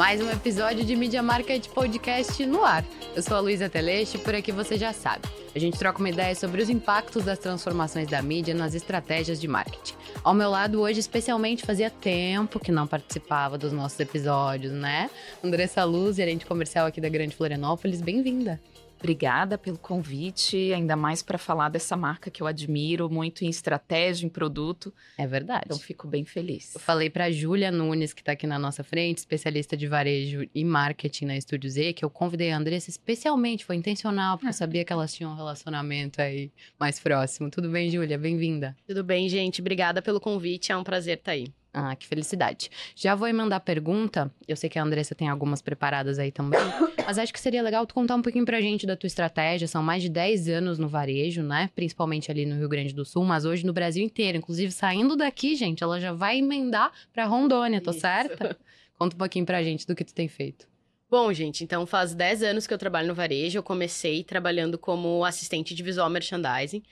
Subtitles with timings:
[0.00, 2.82] Mais um episódio de Media Market Podcast no ar.
[3.14, 5.28] Eu sou a Luísa Teleste por aqui você já sabe.
[5.54, 9.46] A gente troca uma ideia sobre os impactos das transformações da mídia nas estratégias de
[9.46, 9.92] marketing.
[10.24, 15.10] Ao meu lado hoje, especialmente, fazia tempo que não participava dos nossos episódios, né?
[15.44, 18.58] Andressa Luz, gerente comercial aqui da Grande Florianópolis, bem-vinda.
[19.00, 24.26] Obrigada pelo convite, ainda mais para falar dessa marca que eu admiro muito em estratégia,
[24.26, 24.92] em produto.
[25.16, 25.64] É verdade.
[25.64, 26.74] Então fico bem feliz.
[26.74, 30.62] Eu falei para Júlia Nunes, que está aqui na nossa frente, especialista de varejo e
[30.62, 34.84] marketing na Estúdio Z, que eu convidei a Andressa especialmente, foi intencional, porque eu sabia
[34.84, 37.50] que elas tinham um relacionamento aí mais próximo.
[37.50, 38.18] Tudo bem, Júlia?
[38.18, 38.76] Bem-vinda.
[38.86, 39.62] Tudo bem, gente.
[39.62, 41.46] Obrigada pelo convite, é um prazer estar tá aí.
[41.72, 42.68] Ah, que felicidade.
[42.96, 44.30] Já vou emendar a pergunta.
[44.46, 46.58] Eu sei que a Andressa tem algumas preparadas aí também.
[47.06, 49.68] mas acho que seria legal tu contar um pouquinho pra gente da tua estratégia.
[49.68, 51.70] São mais de 10 anos no varejo, né?
[51.74, 54.38] Principalmente ali no Rio Grande do Sul, mas hoje no Brasil inteiro.
[54.38, 58.00] Inclusive, saindo daqui, gente, ela já vai emendar pra Rondônia, tô Isso.
[58.00, 58.58] certa?
[58.98, 60.68] Conta um pouquinho pra gente do que tu tem feito.
[61.08, 63.58] Bom, gente, então faz 10 anos que eu trabalho no varejo.
[63.58, 66.82] Eu comecei trabalhando como assistente de visual merchandising.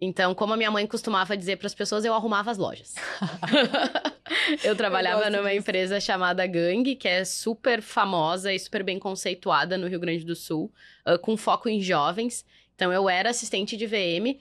[0.00, 2.94] Então, como a minha mãe costumava dizer para as pessoas, eu arrumava as lojas.
[4.62, 5.60] eu trabalhava eu numa disso.
[5.60, 10.36] empresa chamada Gang, que é super famosa e super bem conceituada no Rio Grande do
[10.36, 10.70] Sul,
[11.06, 12.44] uh, com foco em jovens.
[12.74, 14.38] Então, eu era assistente de VM,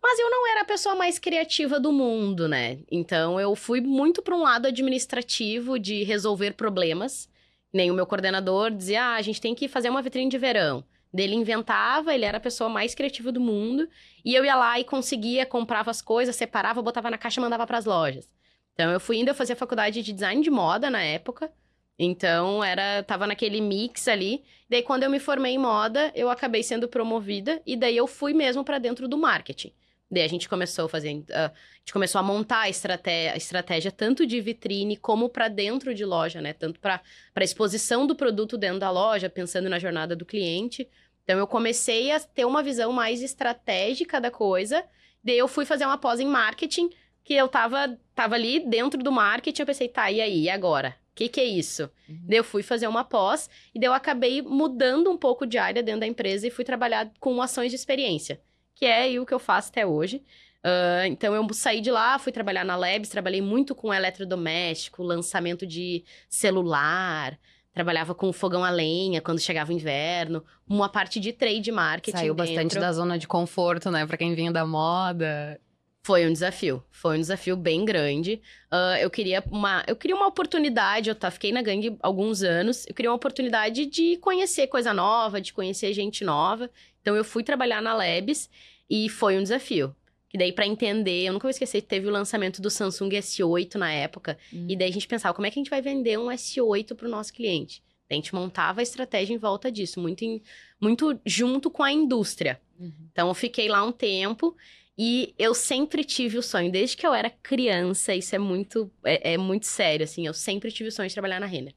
[0.00, 2.78] mas eu não era a pessoa mais criativa do mundo, né?
[2.88, 7.28] Então, eu fui muito para um lado administrativo de resolver problemas.
[7.72, 10.84] Nem o meu coordenador dizia, ah, a gente tem que fazer uma vitrine de verão.
[11.12, 13.88] Dele inventava, ele era a pessoa mais criativa do mundo.
[14.24, 17.66] E eu ia lá e conseguia, comprava as coisas, separava, botava na caixa e mandava
[17.66, 18.28] para as lojas.
[18.72, 21.52] Então eu fui indo, eu fazia faculdade de design de moda na época.
[21.98, 24.42] Então era, tava naquele mix ali.
[24.68, 28.32] Daí quando eu me formei em moda, eu acabei sendo promovida e daí eu fui
[28.32, 29.72] mesmo para dentro do marketing.
[30.12, 33.90] Daí a gente começou a fazer, a gente começou a montar a estratégia, a estratégia
[33.90, 36.52] tanto de vitrine como para dentro de loja, né?
[36.52, 37.00] Tanto para
[37.40, 40.86] exposição do produto dentro da loja, pensando na jornada do cliente,
[41.24, 44.84] então eu comecei a ter uma visão mais estratégica da coisa.
[45.24, 46.90] Daí eu fui fazer uma pós em marketing,
[47.24, 50.96] que eu tava, tava ali dentro do marketing, eu pensei, tá, e aí, e agora?
[51.12, 51.90] O que, que é isso?
[52.08, 52.20] Uhum.
[52.24, 55.82] Daí eu fui fazer uma pós e daí eu acabei mudando um pouco de área
[55.82, 58.40] dentro da empresa e fui trabalhar com ações de experiência,
[58.82, 60.16] que é o que eu faço até hoje.
[60.64, 65.64] Uh, então eu saí de lá, fui trabalhar na Labs, trabalhei muito com eletrodoméstico, lançamento
[65.64, 67.38] de celular,
[67.72, 72.18] Trabalhava com fogão a lenha quando chegava o inverno, uma parte de trade marketing.
[72.18, 72.54] Saiu dentro.
[72.54, 74.04] bastante da zona de conforto, né?
[74.04, 75.58] Para quem vinha da moda.
[76.02, 78.42] Foi um desafio, foi um desafio bem grande.
[78.70, 81.08] Uh, eu queria uma, eu queria uma oportunidade.
[81.08, 82.86] Eu tá, fiquei na gangue alguns anos.
[82.86, 86.68] Eu queria uma oportunidade de conhecer coisa nova, de conhecer gente nova.
[87.00, 88.50] Então eu fui trabalhar na Labs
[88.92, 89.96] e foi um desafio.
[90.28, 93.90] Que daí, para entender, eu nunca vou esquecer, teve o lançamento do Samsung S8 na
[93.90, 94.38] época.
[94.52, 94.66] Hum.
[94.68, 97.06] E daí a gente pensava, como é que a gente vai vender um S8 para
[97.06, 97.82] o nosso cliente?
[98.10, 100.42] a gente montava a estratégia em volta disso, muito, em,
[100.78, 102.60] muito junto com a indústria.
[102.78, 102.92] Uhum.
[103.10, 104.54] Então, eu fiquei lá um tempo
[104.98, 109.32] e eu sempre tive o sonho, desde que eu era criança, isso é muito, é,
[109.32, 111.72] é muito sério, assim, eu sempre tive o sonho de trabalhar na Renner.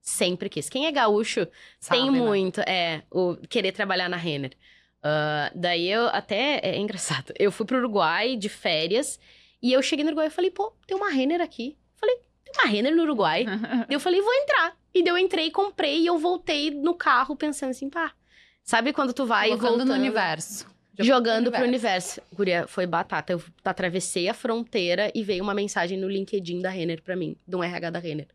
[0.00, 0.68] Sempre quis.
[0.68, 1.48] Quem é gaúcho
[1.80, 2.18] Sabe, tem né?
[2.18, 4.52] muito, é, o querer trabalhar na Renner.
[5.00, 7.32] Uh, daí eu até é engraçado.
[7.38, 9.18] Eu fui pro Uruguai de férias
[9.62, 11.76] e eu cheguei no Uruguai e falei, pô, tem uma Renner aqui.
[11.96, 13.46] Falei, tem uma Renner no Uruguai.
[13.88, 14.76] eu falei, vou entrar.
[14.94, 18.12] E daí eu entrei, comprei e eu voltei no carro pensando assim, pá.
[18.62, 20.66] Sabe quando tu vai Colocando voltando no universo.
[20.98, 22.20] Jogando pro universo.
[22.32, 23.32] Guria, foi batata.
[23.32, 27.56] Eu atravessei a fronteira e veio uma mensagem no LinkedIn da Renner pra mim, de
[27.56, 28.28] um RH da Renner.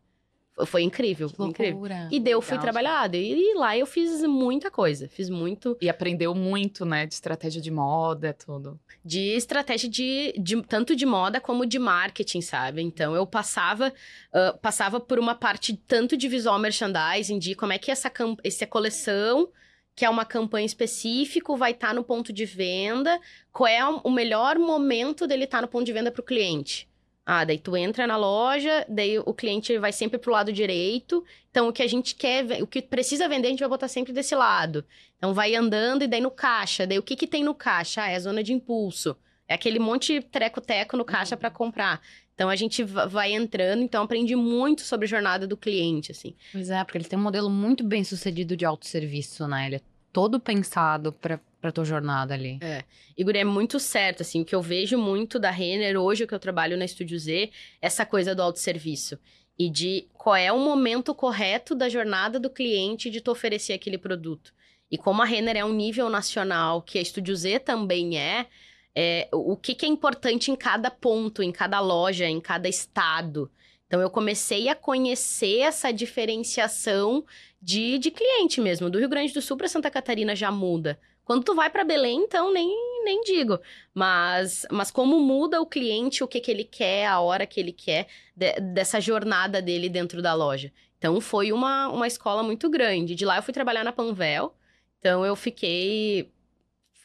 [0.64, 1.82] Foi incrível, que incrível.
[2.10, 5.76] E daí eu fui trabalhar, e, lá eu fiz muita coisa, fiz muito.
[5.82, 8.80] E aprendeu muito, né, de estratégia de moda, tudo.
[9.04, 12.80] De estratégia de, de tanto de moda como de marketing, sabe?
[12.80, 13.92] Então eu passava,
[14.32, 18.10] uh, passava por uma parte tanto de visual merchandising, de como é que essa,
[18.42, 19.50] essa coleção
[19.94, 23.18] que é uma campanha específica, vai estar tá no ponto de venda,
[23.50, 26.86] qual é o melhor momento dele estar tá no ponto de venda para o cliente.
[27.28, 31.24] Ah, daí tu entra na loja, daí o cliente vai sempre pro lado direito.
[31.50, 34.12] Então, o que a gente quer, o que precisa vender, a gente vai botar sempre
[34.12, 34.84] desse lado.
[35.18, 36.86] Então, vai andando e daí no caixa.
[36.86, 38.02] Daí, o que que tem no caixa?
[38.02, 39.16] Ah, é a zona de impulso.
[39.48, 42.00] É aquele monte treco-teco no caixa para comprar.
[42.32, 43.82] Então, a gente vai entrando.
[43.82, 46.32] Então, aprendi muito sobre a jornada do cliente, assim.
[46.52, 49.66] Pois é, porque ele tem um modelo muito bem sucedido de autosserviço, né?
[49.66, 49.80] Ele é
[50.12, 52.58] todo pensado para pra tua jornada ali.
[52.62, 52.84] É.
[53.16, 56.34] Igor, é muito certo, assim, o que eu vejo muito da Renner hoje, o que
[56.34, 57.50] eu trabalho na Estúdio Z,
[57.82, 59.18] essa coisa do autosserviço.
[59.58, 63.98] E de qual é o momento correto da jornada do cliente de tu oferecer aquele
[63.98, 64.52] produto.
[64.88, 68.46] E como a Renner é um nível nacional, que a Estúdio Z também é,
[68.94, 73.50] é o que, que é importante em cada ponto, em cada loja, em cada estado.
[73.86, 77.24] Então eu comecei a conhecer essa diferenciação
[77.60, 78.88] de, de cliente mesmo.
[78.88, 81.00] Do Rio Grande do Sul para Santa Catarina já muda.
[81.26, 83.58] Quando tu vai para Belém, então nem, nem digo.
[83.92, 87.72] Mas, mas como muda o cliente, o que, que ele quer, a hora que ele
[87.72, 90.72] quer, de, dessa jornada dele dentro da loja.
[90.96, 93.16] Então foi uma, uma escola muito grande.
[93.16, 94.54] De lá eu fui trabalhar na Panvel.
[95.00, 96.30] Então eu fiquei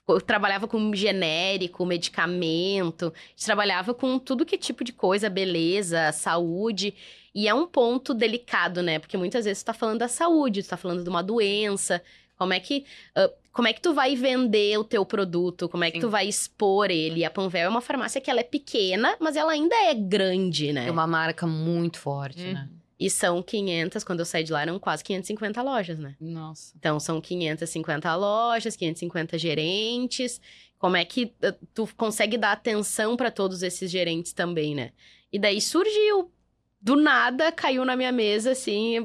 [0.08, 3.14] eu trabalhava com genérico, medicamento,
[3.44, 6.94] trabalhava com tudo que tipo de coisa, beleza, saúde.
[7.34, 9.00] E é um ponto delicado, né?
[9.00, 12.04] Porque muitas vezes tu tá falando da saúde, tu tá falando de uma doença.
[12.38, 12.86] Como é que,
[13.18, 15.68] uh, como é que tu vai vender o teu produto?
[15.68, 16.02] Como é que Sim.
[16.02, 17.26] tu vai expor ele?
[17.26, 20.88] A Panvel é uma farmácia que ela é pequena, mas ela ainda é grande, né?
[20.88, 22.54] É uma marca muito forte, hum.
[22.54, 22.70] né?
[22.98, 26.16] E são 500, quando eu saí de lá, eram quase 550 lojas, né?
[26.22, 26.72] Nossa.
[26.78, 30.40] Então, são 550 lojas, 550 gerentes.
[30.78, 34.92] Como é que eh, tu consegue dar atenção para todos esses gerentes também, né?
[35.34, 36.32] E daí surgiu,
[36.80, 38.98] do nada, caiu na minha mesa, assim,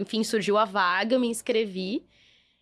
[0.00, 2.06] enfim, surgiu a vaga, me inscrevi.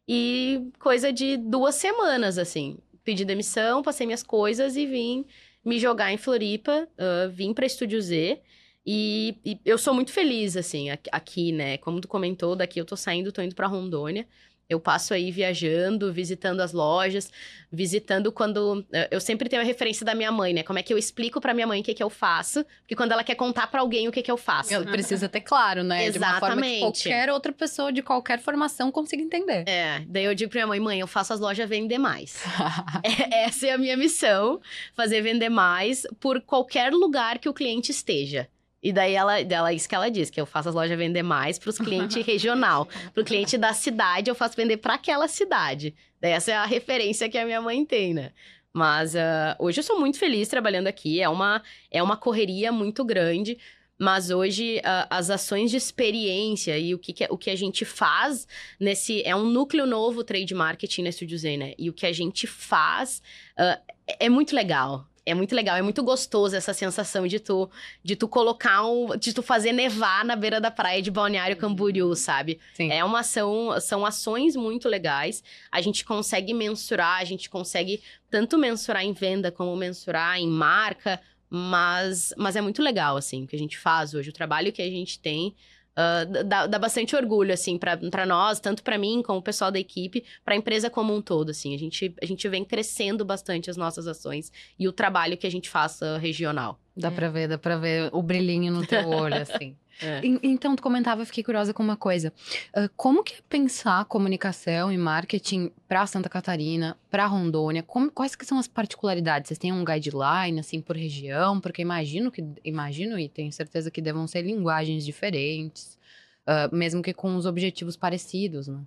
[0.09, 2.79] E coisa de duas semanas, assim.
[3.05, 5.27] Pedi demissão, passei minhas coisas e vim
[5.65, 8.41] me jogar em Floripa, uh, vim para Estúdio Z.
[8.87, 11.77] E, e, eu sou muito feliz, assim, aqui, né?
[11.79, 14.27] Como tu comentou, daqui eu tô saindo, tô indo pra Rondônia.
[14.69, 17.31] Eu passo aí viajando, visitando as lojas,
[17.71, 18.85] visitando quando.
[18.93, 20.65] Eh, eu sempre tenho a referência da minha mãe, né?
[20.65, 22.65] Como é que eu explico pra minha mãe o que, que eu faço.
[22.81, 24.75] Porque quando ela quer contar para alguém o que, que eu faço.
[24.75, 26.07] Ela precisa ter claro, né?
[26.07, 26.13] Exatamente.
[26.13, 29.69] De uma forma que qualquer outra pessoa de qualquer formação consiga entender.
[29.69, 30.03] É.
[30.09, 32.43] Daí eu digo pra minha mãe, mãe, eu faço as lojas vender mais.
[33.05, 34.61] é, essa é a minha missão:
[34.95, 38.49] fazer vender mais por qualquer lugar que o cliente esteja.
[38.87, 41.59] E daí ela, ela isso que ela diz, que eu faço as lojas vender mais
[41.59, 42.87] para os clientes regional.
[43.13, 45.93] Para o cliente da cidade, eu faço vender para aquela cidade.
[46.21, 48.31] Daí essa é a referência que a minha mãe tem, né?
[48.73, 51.21] Mas uh, hoje eu sou muito feliz trabalhando aqui.
[51.21, 53.59] É uma, é uma correria muito grande.
[53.99, 57.57] Mas hoje uh, as ações de experiência e o que, que, é, o que a
[57.57, 58.47] gente faz
[58.79, 59.21] nesse.
[59.25, 61.75] É um núcleo novo trade marketing na Studio Zen, né?
[61.77, 63.21] E o que a gente faz
[63.59, 67.69] uh, é muito legal é muito legal, é muito gostoso essa sensação de tu,
[68.03, 72.15] de tu colocar um, de tu fazer nevar na beira da praia de Balneário Camboriú,
[72.15, 72.61] sabe?
[72.75, 72.93] Sim.
[72.93, 75.43] É uma ação, são ações muito legais.
[75.71, 78.01] A gente consegue mensurar, a gente consegue
[78.31, 81.21] tanto mensurar em venda como mensurar em marca,
[81.51, 84.83] mas, mas é muito legal, assim, o que a gente faz hoje, o trabalho que
[84.83, 85.55] a gente tem
[85.97, 89.79] Uh, dá, dá, bastante orgulho, assim, para nós, tanto para mim como o pessoal da
[89.79, 91.75] equipe, para a empresa como um todo, assim.
[91.75, 95.51] A gente, a gente vem crescendo bastante as nossas ações e o trabalho que a
[95.51, 96.79] gente faça regional.
[96.97, 97.11] Dá é.
[97.11, 99.77] para ver, dá para ver o brilhinho no teu olho, assim.
[100.03, 100.21] É.
[100.43, 102.31] Então, tu comentava, eu fiquei curiosa com uma coisa.
[102.77, 107.83] Uh, como que é pensar comunicação e marketing para Santa Catarina, para Rondônia?
[107.83, 109.49] Como, quais que são as particularidades?
[109.49, 111.59] Vocês têm um guideline, assim, por região?
[111.63, 115.99] Porque imagino que, imagino e tenho certeza que devam ser linguagens diferentes,
[116.47, 118.81] uh, mesmo que com os objetivos parecidos, né?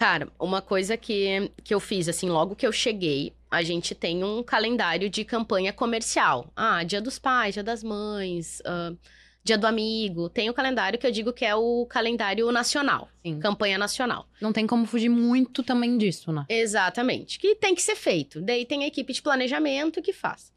[0.00, 4.24] Cara, uma coisa que, que eu fiz, assim, logo que eu cheguei, a gente tem
[4.24, 6.50] um calendário de campanha comercial.
[6.56, 8.60] Ah, dia dos pais, dia das mães...
[8.60, 8.96] Uh,
[9.42, 10.28] Dia do Amigo.
[10.28, 13.08] Tem o calendário que eu digo que é o calendário nacional.
[13.24, 13.40] Sim.
[13.40, 14.28] Campanha nacional.
[14.38, 16.44] Não tem como fugir muito também disso, né?
[16.46, 17.38] Exatamente.
[17.38, 18.42] Que tem que ser feito.
[18.42, 20.52] Daí tem a equipe de planejamento que faz.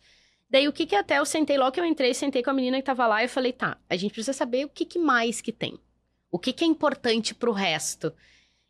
[0.49, 2.77] Daí o que que até eu sentei, logo que eu entrei, sentei com a menina
[2.77, 5.39] que tava lá e eu falei, tá, a gente precisa saber o que que mais
[5.39, 5.79] que tem.
[6.29, 8.11] O que que é importante pro resto.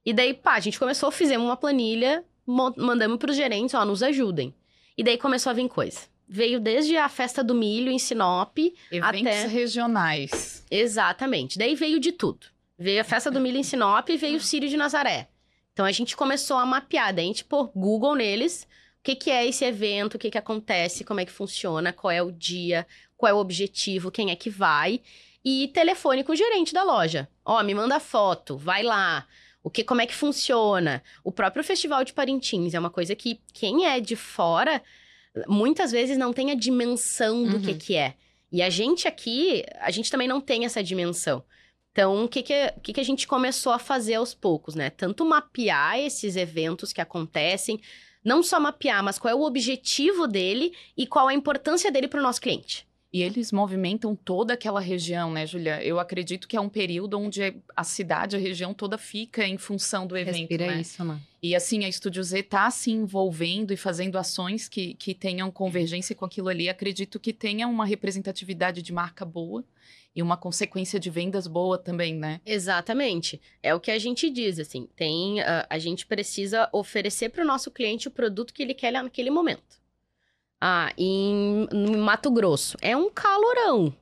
[0.06, 4.54] E daí, pá, a gente começou, fizemos uma planilha, mandamos pros gerentes, ó, nos ajudem.
[4.98, 8.58] E daí começou a vir coisa veio desde a festa do milho em Sinop
[8.92, 10.66] Eventos até regionais.
[10.72, 11.60] Exatamente.
[11.60, 12.48] Daí veio de tudo.
[12.78, 15.30] Veio a festa do milho em Sinop e veio o Sírio de Nazaré.
[15.72, 18.64] Então a gente começou a mapear, daí a gente pôr Google neles,
[19.00, 22.12] o que, que é esse evento, o que, que acontece, como é que funciona, qual
[22.12, 25.02] é o dia, qual é o objetivo, quem é que vai.
[25.46, 27.28] E telefone com o gerente da loja.
[27.46, 29.28] Ó, me manda foto, vai lá.
[29.64, 31.02] O que, como é que funciona?
[31.24, 34.82] O próprio Festival de Parintins é uma coisa que quem é de fora
[35.48, 37.62] muitas vezes não tem a dimensão do uhum.
[37.62, 38.16] que, que é.
[38.52, 41.44] E a gente aqui, a gente também não tem essa dimensão.
[41.92, 44.90] Então, o que, que, que, que a gente começou a fazer aos poucos, né?
[44.90, 47.80] Tanto mapear esses eventos que acontecem,
[48.24, 52.20] não só mapear, mas qual é o objetivo dele e qual a importância dele para
[52.20, 52.88] o nosso cliente.
[53.14, 55.84] E eles movimentam toda aquela região, né, Julia?
[55.84, 60.08] Eu acredito que é um período onde a cidade, a região toda fica em função
[60.08, 60.82] do evento, Respira né?
[60.82, 61.22] isso, né?
[61.42, 66.16] E assim, a Estúdio Z está se envolvendo e fazendo ações que, que tenham convergência
[66.16, 66.68] com aquilo ali.
[66.68, 69.64] Acredito que tenha uma representatividade de marca boa
[70.16, 72.42] e uma consequência de vendas boa também, né?
[72.44, 73.40] Exatamente.
[73.62, 77.48] É o que a gente diz, assim, tem uh, a gente precisa oferecer para o
[77.48, 79.83] nosso cliente o produto que ele quer naquele momento.
[80.66, 82.78] Ah, em, em Mato Grosso.
[82.82, 83.94] É um calorão.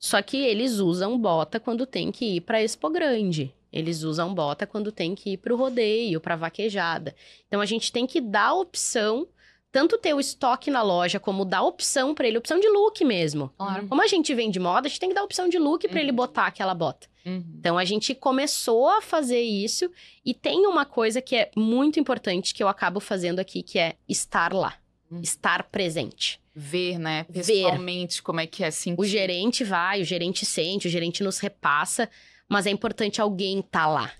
[0.00, 3.54] Só que eles usam bota quando tem que ir para Expo Grande.
[3.72, 7.14] Eles usam bota quando tem que ir para o rodeio, para vaquejada.
[7.46, 9.28] Então a gente tem que dar opção,
[9.70, 13.52] tanto ter o estoque na loja, como dar opção para ele, opção de look mesmo.
[13.56, 13.86] Claro.
[13.86, 16.10] Como a gente vende moda, a gente tem que dar opção de look para ele
[16.10, 16.16] Uhum.
[16.16, 17.06] botar aquela bota.
[17.24, 17.44] Uhum.
[17.60, 19.88] Então a gente começou a fazer isso
[20.24, 23.94] e tem uma coisa que é muito importante que eu acabo fazendo aqui, que é
[24.08, 24.74] estar lá,
[25.10, 25.20] Hum.
[25.22, 26.40] estar presente.
[26.54, 27.24] Ver, né?
[27.28, 27.44] Ver.
[27.44, 29.00] Pessoalmente, como é que é sentir.
[29.00, 32.10] O gerente vai, o gerente sente, o gerente nos repassa,
[32.48, 34.12] mas é importante alguém estar lá.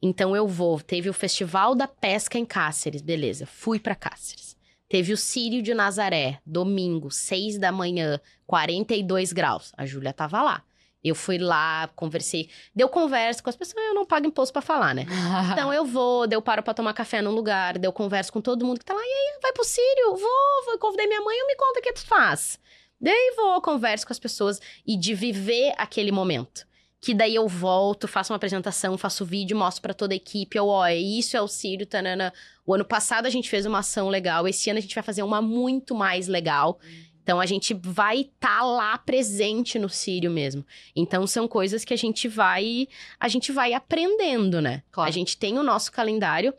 [0.00, 0.80] Então eu vou.
[0.80, 3.46] Teve o Festival da Pesca em Cáceres, beleza.
[3.46, 4.56] Fui pra Cáceres.
[4.88, 9.72] Teve o Sírio de Nazaré, domingo, seis da manhã, 42 graus.
[9.76, 10.62] A Júlia tava lá.
[11.06, 12.50] Eu fui lá, conversei.
[12.74, 15.06] Deu conversa com as pessoas, eu não pago imposto pra falar, né?
[15.52, 18.78] Então eu vou, deu paro pra tomar café num lugar, deu converso com todo mundo
[18.78, 19.00] que tá lá.
[19.00, 20.16] E aí, vai pro Sírio?
[20.16, 22.58] Vou, vou, convidei minha mãe, eu me conta o que tu faz.
[23.00, 26.66] Daí vou, converso com as pessoas e de viver aquele momento.
[27.00, 30.58] Que daí eu volto, faço uma apresentação, faço vídeo, mostro pra toda a equipe.
[30.58, 32.32] Eu, ó, isso é o Sírio, tanana.
[32.66, 35.22] O ano passado a gente fez uma ação legal, esse ano a gente vai fazer
[35.22, 36.80] uma muito mais legal.
[37.26, 40.64] Então a gente vai estar lá presente no Sírio mesmo.
[40.94, 42.86] Então são coisas que a gente vai,
[43.18, 44.84] a gente vai aprendendo, né?
[44.92, 45.08] Claro.
[45.08, 46.54] A gente tem o nosso calendário,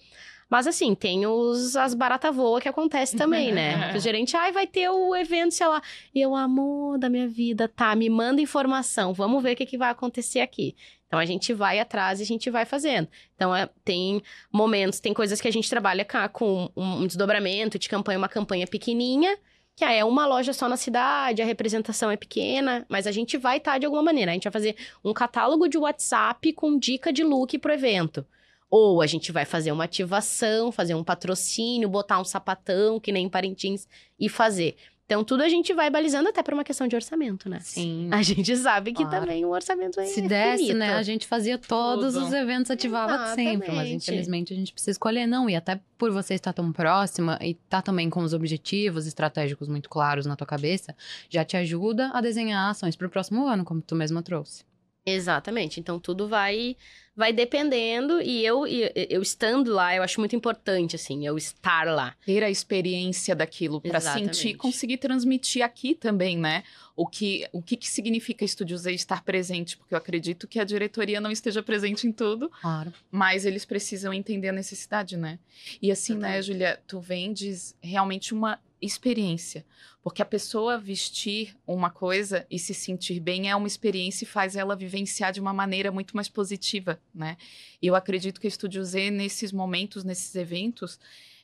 [0.50, 3.94] mas assim, tem os as barata voa que acontece também, né?
[3.96, 5.82] O gerente, ai, vai ter o evento, sei lá.
[6.14, 9.78] E eu, amor da minha vida, tá, me manda informação, vamos ver o que, que
[9.78, 10.76] vai acontecer aqui.
[11.08, 13.08] Então a gente vai atrás e a gente vai fazendo.
[13.38, 14.22] Então é, tem
[14.52, 18.28] momentos, tem coisas que a gente trabalha ca- com um, um desdobramento de campanha, uma
[18.28, 19.38] campanha pequenininha,
[19.78, 23.58] que é uma loja só na cidade, a representação é pequena, mas a gente vai
[23.58, 24.32] estar de alguma maneira.
[24.32, 28.26] A gente vai fazer um catálogo de WhatsApp com dica de look pro evento.
[28.72, 33.28] Ou a gente vai fazer uma ativação, fazer um patrocínio, botar um sapatão, que nem
[33.28, 33.88] em Parintins,
[34.20, 34.78] e fazer.
[35.10, 37.60] Então, tudo a gente vai balizando até por uma questão de orçamento, né?
[37.62, 38.10] Sim.
[38.12, 39.22] A gente sabe que Claro.
[39.22, 40.78] também o orçamento é Se desse, finito.
[40.78, 42.26] né, a gente fazia todos Tudo.
[42.26, 43.96] os eventos, ativava sempre, mas Exatamente.
[43.96, 47.82] infelizmente a gente precisa escolher não, e até por você estar tão próxima e estar
[47.82, 50.94] também com os objetivos estratégicos muito claros na tua cabeça,
[51.30, 54.66] já te ajuda a desenhar ações para o próximo ano, como tu mesma trouxe.
[55.06, 55.80] Exatamente.
[55.80, 56.76] Então tudo vai
[57.18, 61.86] vai dependendo e eu e- eu estando lá, eu acho muito importante assim, eu estar
[61.88, 62.16] lá.
[62.26, 66.64] ter a experiência daquilo para sentir e conseguir transmitir aqui também, né?
[66.96, 70.64] O que o que, que significa Estúdio Z estar presente, porque eu acredito que a
[70.64, 72.94] diretoria não esteja presente em tudo, Claro.
[73.12, 75.40] mas eles precisam entender a necessidade, né?
[75.82, 76.42] E assim, né.
[76.42, 79.66] Júlia, tu vendes realmente uma experiência,
[80.04, 84.56] porque a pessoa vestir uma coisa e se sentir bem é uma experiência e faz
[84.56, 87.38] ela vivenciar de uma maneira muito mais positiva, né?
[87.82, 91.00] E eu acredito que a Estúdio Z nesses momentos, nesses eventos,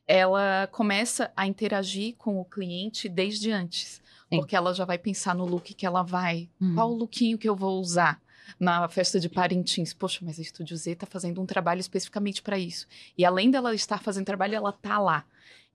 [0.08, 4.38] ela começa a interagir com o cliente desde antes, Sim.
[4.38, 6.76] porque ela já vai pensar no look que ela vai, Uhum.
[6.76, 8.22] qual o lookinho que eu vou usar
[8.60, 9.94] na festa de Parintins?
[9.94, 12.86] Poxa, mas a Estúdio Z tá fazendo um trabalho especificamente para isso.
[13.18, 15.26] E além dela estar fazendo trabalho, ela tá lá.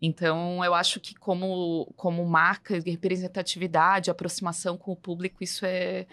[0.00, 6.06] Então, eu acho que como, como marca de representatividade, aproximação com o público, isso é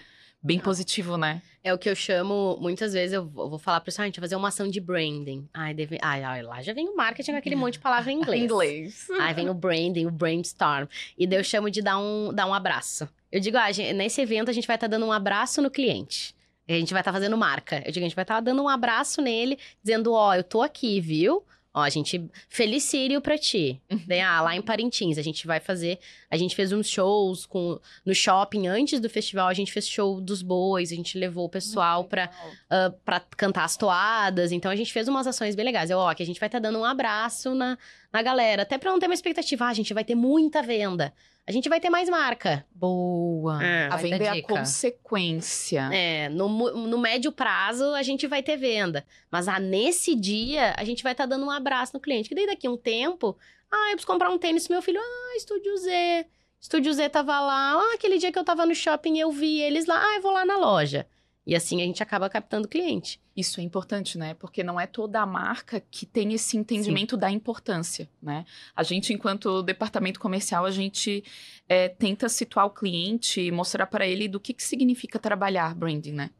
[0.46, 1.42] bem positivo, né?
[1.64, 4.28] É o que eu chamo, muitas vezes eu vou falar para pessoal, a gente vai
[4.28, 5.50] fazer uma ação de branding.
[5.52, 8.18] Ai, deve, ai, ai, lá já vem o marketing com aquele monte de palavra em
[8.22, 8.44] inglês.
[8.44, 9.08] Inglês.
[9.20, 10.88] Aí vem o branding, o brainstorm.
[11.18, 13.10] E daí eu chamo de dar um, dar um abraço.
[13.32, 16.36] Eu digo, ah, gente, nesse evento a gente vai estar dando um abraço no cliente.
[16.68, 17.78] A gente vai estar fazendo marca.
[17.86, 21.00] Eu digo, a gente vai estar dando um abraço nele, dizendo, ó, eu tô aqui,
[21.00, 21.44] viu?
[21.76, 22.30] Ó, a gente.
[22.48, 23.82] Felicírio pra ti.
[24.08, 26.00] Daí, ah, lá em Parintins, a gente vai fazer.
[26.32, 29.50] A gente fez uns shows com, no shopping antes do festival.
[29.50, 32.30] A gente fez show dos bois, a gente levou o pessoal pra,
[32.70, 34.54] ah, pra cantar as toadas.
[34.54, 35.90] Então a gente fez umas ações bem legais.
[35.90, 37.78] Eu, ó, que a gente vai estar dando um abraço na,
[38.16, 38.64] na galera.
[38.64, 39.66] Até pra não ter uma expectativa.
[39.66, 41.14] Ah, a gente vai ter muita venda.
[41.46, 42.66] A gente vai ter mais marca.
[42.74, 43.64] Boa.
[43.64, 43.88] É.
[43.92, 45.90] A venda é a consequência.
[45.94, 49.06] É, no, no médio prazo a gente vai ter venda.
[49.30, 52.30] Mas ah, nesse dia a gente vai estar dando um abraço no cliente.
[52.30, 53.38] Que daí daqui a um tempo,
[53.70, 55.00] ah, eu preciso comprar um tênis pro meu filho.
[55.00, 56.26] Ah, Estúdio Z.
[56.60, 57.74] Estúdio Z tava lá.
[57.74, 60.02] Ah, aquele dia que eu tava no shopping eu vi eles lá.
[60.02, 61.06] Ah, eu vou lá na loja.
[61.46, 63.22] E assim a gente acaba captando o cliente.
[63.36, 64.34] Isso é importante, né?
[64.34, 68.46] Porque não é toda a marca que tem esse entendimento da importância, né?
[68.76, 71.24] A gente, enquanto departamento comercial, a gente
[71.70, 76.14] é, tenta situar o cliente e mostrar para ele do que, que significa trabalhar branding,
[76.14, 76.32] né?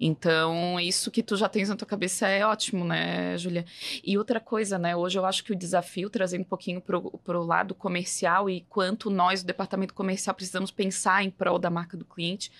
[0.00, 3.64] Então, isso que tu já tens na tua cabeça é ótimo, né, Julia?
[4.04, 4.94] E outra coisa, né?
[4.94, 9.10] Hoje eu acho que o desafio, trazendo um pouquinho pro, pro lado comercial e quanto
[9.10, 12.52] nós, do departamento comercial, precisamos pensar em prol da marca do cliente,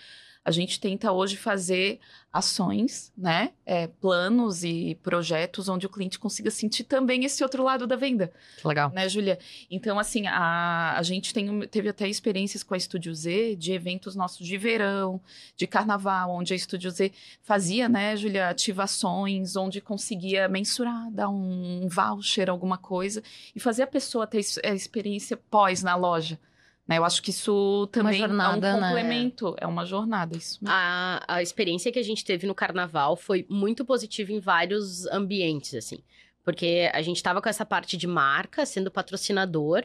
[0.49, 2.01] a gente tenta hoje fazer
[2.33, 3.51] ações, né?
[3.67, 8.33] É, planos e projetos onde o cliente consiga sentir também esse outro lado da venda.
[8.65, 8.91] Legal.
[8.91, 9.39] Né, Julia?
[9.71, 14.17] Então, assim, a, a gente tem, teve até experiências com a Estúdio Z de eventos
[14.17, 15.21] nossos de verão,
[15.55, 17.13] de carnaval, onde a Estúdio Z
[17.43, 23.23] fazia, né, Julia, ativações, onde conseguia mensurar, dar um voucher, alguma coisa,
[23.55, 26.39] e fazer a pessoa ter a experiência pós na loja.
[26.89, 26.97] Né?
[26.97, 28.89] Eu acho que isso também jornada, é um né?
[28.89, 29.57] complemento, né?
[29.61, 30.59] é uma jornada isso.
[30.67, 35.75] A, a experiência que a gente teve no carnaval foi muito positiva em vários ambientes,
[35.75, 35.99] assim.
[36.43, 39.85] Porque a gente estava com essa parte de marca, sendo patrocinador,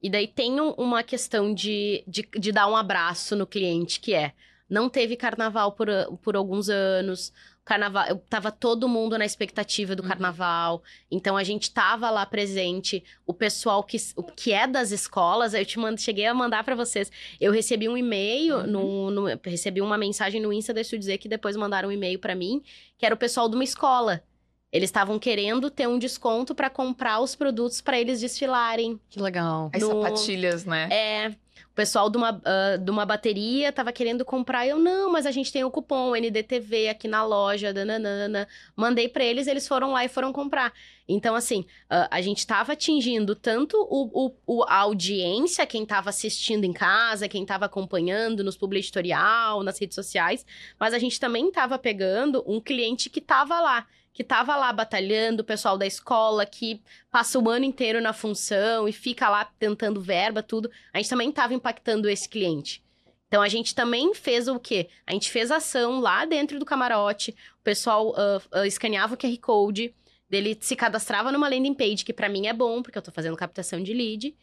[0.00, 4.32] e daí tem uma questão de, de, de dar um abraço no cliente, que é
[4.68, 5.88] não teve carnaval por,
[6.22, 7.32] por alguns anos,
[7.64, 10.08] carnaval, eu tava todo mundo na expectativa do uhum.
[10.08, 10.82] carnaval.
[11.10, 15.64] Então a gente tava lá presente, o pessoal que, o, que é das escolas, eu
[15.64, 17.10] te mando, cheguei a mandar para vocês.
[17.40, 18.66] Eu recebi um e-mail, uhum.
[18.66, 22.34] no, no, recebi uma mensagem no Insta da dizer que depois mandaram um e-mail para
[22.34, 22.62] mim,
[22.98, 24.22] que era o pessoal de uma escola.
[24.70, 29.00] Eles estavam querendo ter um desconto para comprar os produtos para eles desfilarem.
[29.08, 29.70] Que legal.
[29.72, 29.88] As no...
[29.88, 30.88] sapatilhas, né?
[30.90, 31.34] É.
[31.74, 34.64] O pessoal de uma, uh, de uma bateria tava querendo comprar.
[34.64, 37.72] Eu, não, mas a gente tem o cupom NDTV aqui na loja.
[37.74, 38.46] Dananana.
[38.76, 40.72] Mandei para eles, eles foram lá e foram comprar.
[41.08, 46.62] Então, assim, uh, a gente tava atingindo tanto o, o, a audiência, quem tava assistindo
[46.62, 50.46] em casa, quem tava acompanhando nos publi editorial, nas redes sociais,
[50.78, 55.42] mas a gente também tava pegando um cliente que tava lá que estava lá batalhando,
[55.42, 60.00] o pessoal da escola que passa o ano inteiro na função e fica lá tentando
[60.00, 60.70] verba, tudo.
[60.92, 62.82] A gente também estava impactando esse cliente.
[63.26, 64.88] Então a gente também fez o quê?
[65.06, 69.36] A gente fez ação lá dentro do camarote, o pessoal uh, uh, escaneava o QR
[69.40, 69.94] Code,
[70.30, 73.36] ele se cadastrava numa landing page, que para mim é bom, porque eu tô fazendo
[73.36, 74.36] captação de lead.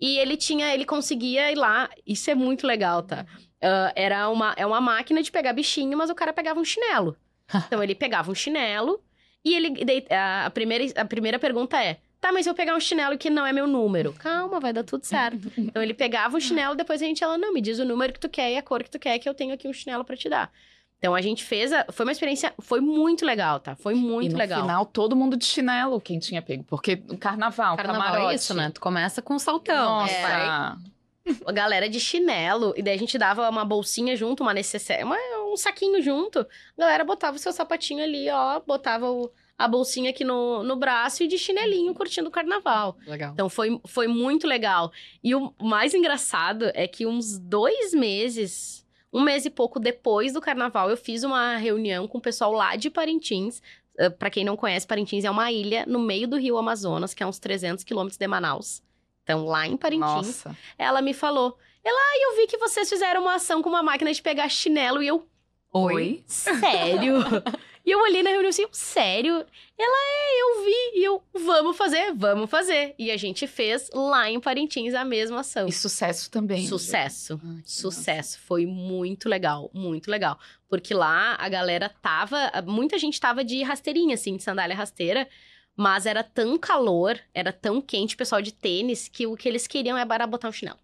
[0.00, 1.90] E ele tinha, ele conseguia ir lá.
[2.06, 3.26] Isso é muito legal, tá?
[3.62, 7.16] Uh, era uma, é uma máquina de pegar bichinho, mas o cara pegava um chinelo.
[7.66, 9.02] Então ele pegava um chinelo,
[9.44, 9.74] e ele.
[10.10, 13.52] A primeira, a primeira pergunta é: tá, mas eu pegar um chinelo que não é
[13.52, 14.12] meu número?
[14.14, 15.50] Calma, vai dar tudo certo.
[15.56, 18.20] então ele pegava o chinelo, depois a gente, ela, não, me diz o número que
[18.20, 20.16] tu quer e a cor que tu quer, que eu tenho aqui um chinelo para
[20.16, 20.50] te dar.
[20.98, 21.72] Então a gente fez.
[21.72, 21.86] A...
[21.90, 22.52] Foi uma experiência.
[22.58, 23.76] Foi muito legal, tá?
[23.76, 24.58] Foi muito e no legal.
[24.58, 26.64] No final, todo mundo de chinelo, quem tinha pego.
[26.64, 28.32] Porque o carnaval, carnaval é camarote.
[28.32, 28.70] é isso, né?
[28.70, 30.00] Tu começa com um saltão.
[30.00, 30.12] Nossa.
[30.12, 30.98] É.
[31.46, 32.74] A galera de chinelo.
[32.76, 35.16] E daí a gente dava uma bolsinha junto, uma necessaire, uma,
[35.52, 36.40] um saquinho junto.
[36.40, 38.60] A galera botava o seu sapatinho ali, ó.
[38.66, 42.96] Botava o a bolsinha aqui no, no braço e de chinelinho curtindo o carnaval.
[43.04, 43.32] Legal.
[43.32, 44.92] Então foi, foi muito legal.
[45.22, 50.40] E o mais engraçado é que uns dois meses, um mês e pouco depois do
[50.40, 53.60] carnaval, eu fiz uma reunião com o pessoal lá de Parintins.
[53.98, 57.24] Uh, para quem não conhece, Parintins é uma ilha no meio do rio Amazonas, que
[57.24, 58.80] é uns 300 quilômetros de Manaus.
[59.24, 60.56] Então, lá em Parintins, Nossa.
[60.78, 64.22] ela me falou: Ela, eu vi que vocês fizeram uma ação com uma máquina de
[64.22, 65.26] pegar chinelo e eu.
[65.72, 66.22] Oi?
[66.26, 67.16] Sério?
[67.88, 69.46] E eu olhei na reunião assim, sério?
[69.78, 71.00] Ela é, eu vi.
[71.00, 72.94] E eu, vamos fazer, vamos fazer.
[72.98, 75.66] E a gente fez lá em Parintins a mesma ação.
[75.66, 76.66] E sucesso também.
[76.66, 77.40] Sucesso.
[77.42, 78.36] Ai, sucesso.
[78.36, 78.46] Nossa.
[78.46, 80.38] Foi muito legal, muito legal.
[80.68, 82.52] Porque lá a galera tava.
[82.66, 85.26] Muita gente tava de rasteirinha, assim, de sandália rasteira.
[85.74, 89.66] Mas era tão calor, era tão quente, o pessoal de tênis, que o que eles
[89.66, 90.78] queriam era botar o chinelo.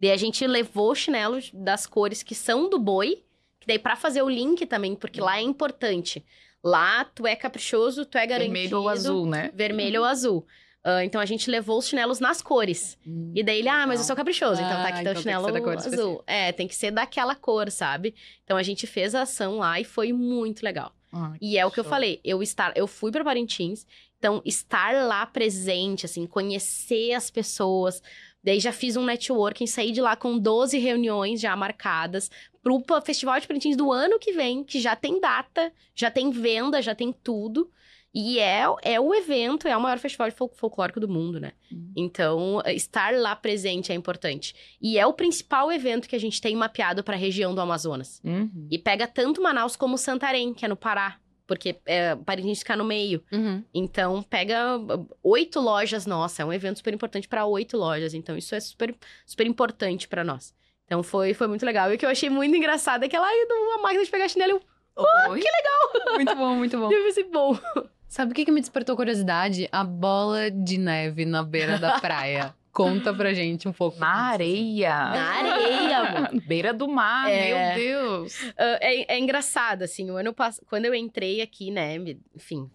[0.00, 3.22] Daí a gente levou chinelos das cores que são do boi
[3.60, 6.24] que daí, para fazer o link também, porque lá é importante.
[6.64, 8.54] Lá, tu é caprichoso, tu é garantido.
[8.54, 9.50] Vermelho ou azul, né?
[9.54, 10.46] Vermelho ou azul.
[10.84, 12.98] Uh, então, a gente levou os chinelos nas cores.
[13.06, 14.62] Hum, e daí ele, ah, mas eu sou caprichoso.
[14.62, 16.24] Então, tá aqui ah, teu então chinelo azul.
[16.26, 18.14] É, tem que ser daquela cor, sabe?
[18.44, 20.94] Então, a gente fez a ação lá e foi muito legal.
[21.12, 21.68] Ah, e é show.
[21.68, 22.18] o que eu falei.
[22.24, 23.86] Eu, estar, eu fui para Parintins.
[24.18, 28.02] Então, estar lá presente, assim, conhecer as pessoas...
[28.42, 32.30] Daí já fiz um networking, saí de lá com 12 reuniões já marcadas
[32.62, 36.80] pro Festival de Parintins do ano que vem, que já tem data, já tem venda,
[36.80, 37.70] já tem tudo.
[38.12, 41.52] E é, é o evento, é o maior festival fol folclórico do mundo, né?
[41.70, 41.92] Uhum.
[41.96, 44.52] Então, estar lá presente é importante.
[44.82, 48.20] E é o principal evento que a gente tem mapeado para a região do Amazonas.
[48.24, 48.66] Uhum.
[48.68, 51.18] E pega tanto Manaus como Santarém, que é no Pará.
[51.50, 53.20] Porque é, Parintins fica no meio.
[53.32, 53.64] Uhum.
[53.74, 54.78] Então, pega
[55.20, 56.42] oito lojas nossa.
[56.42, 58.14] É um evento super importante para oito lojas.
[58.14, 58.94] Então, isso é super,
[59.26, 60.54] super importante para nós.
[60.86, 61.90] Então foi, foi muito legal.
[61.90, 64.28] E o que eu achei muito engraçado é que ela ia numa máquina de pegar
[64.28, 64.52] chinelo.
[64.52, 64.60] Eu,
[64.96, 66.14] oh, que legal!
[66.14, 66.90] Muito bom, muito bom.
[66.94, 67.58] Eu pensei, bom.
[68.06, 69.68] Sabe o que, que me despertou curiosidade?
[69.70, 72.54] A bola de neve na beira da praia.
[72.72, 73.98] Conta pra gente um pouco.
[73.98, 74.90] Na areia.
[74.90, 75.89] Na areia.
[76.46, 77.74] Beira do mar, é...
[77.74, 78.42] meu Deus.
[78.42, 81.96] Uh, é, é engraçado, assim, o ano passado, quando eu entrei aqui, né,
[82.34, 82.70] enfim,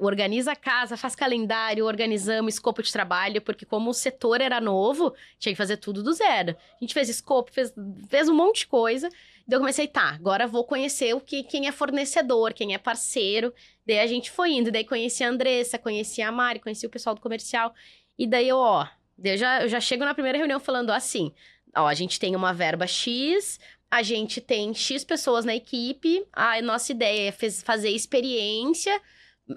[0.00, 5.14] organiza a casa, faz calendário, organizamos escopo de trabalho, porque como o setor era novo,
[5.38, 6.56] tinha que fazer tudo do zero.
[6.76, 7.72] A gente fez escopo, fez,
[8.08, 9.08] fez um monte de coisa.
[9.46, 13.52] Daí eu comecei, tá, agora vou conhecer o que, quem é fornecedor, quem é parceiro.
[13.86, 17.14] Daí a gente foi indo, daí conheci a Andressa, conheci a Mari, conheci o pessoal
[17.14, 17.72] do comercial.
[18.18, 21.32] E daí eu, ó, daí eu já, eu já chego na primeira reunião falando assim,
[21.76, 23.58] ó, a gente tem uma verba X,
[23.90, 29.00] a gente tem X pessoas na equipe, a nossa ideia é fez- fazer experiência,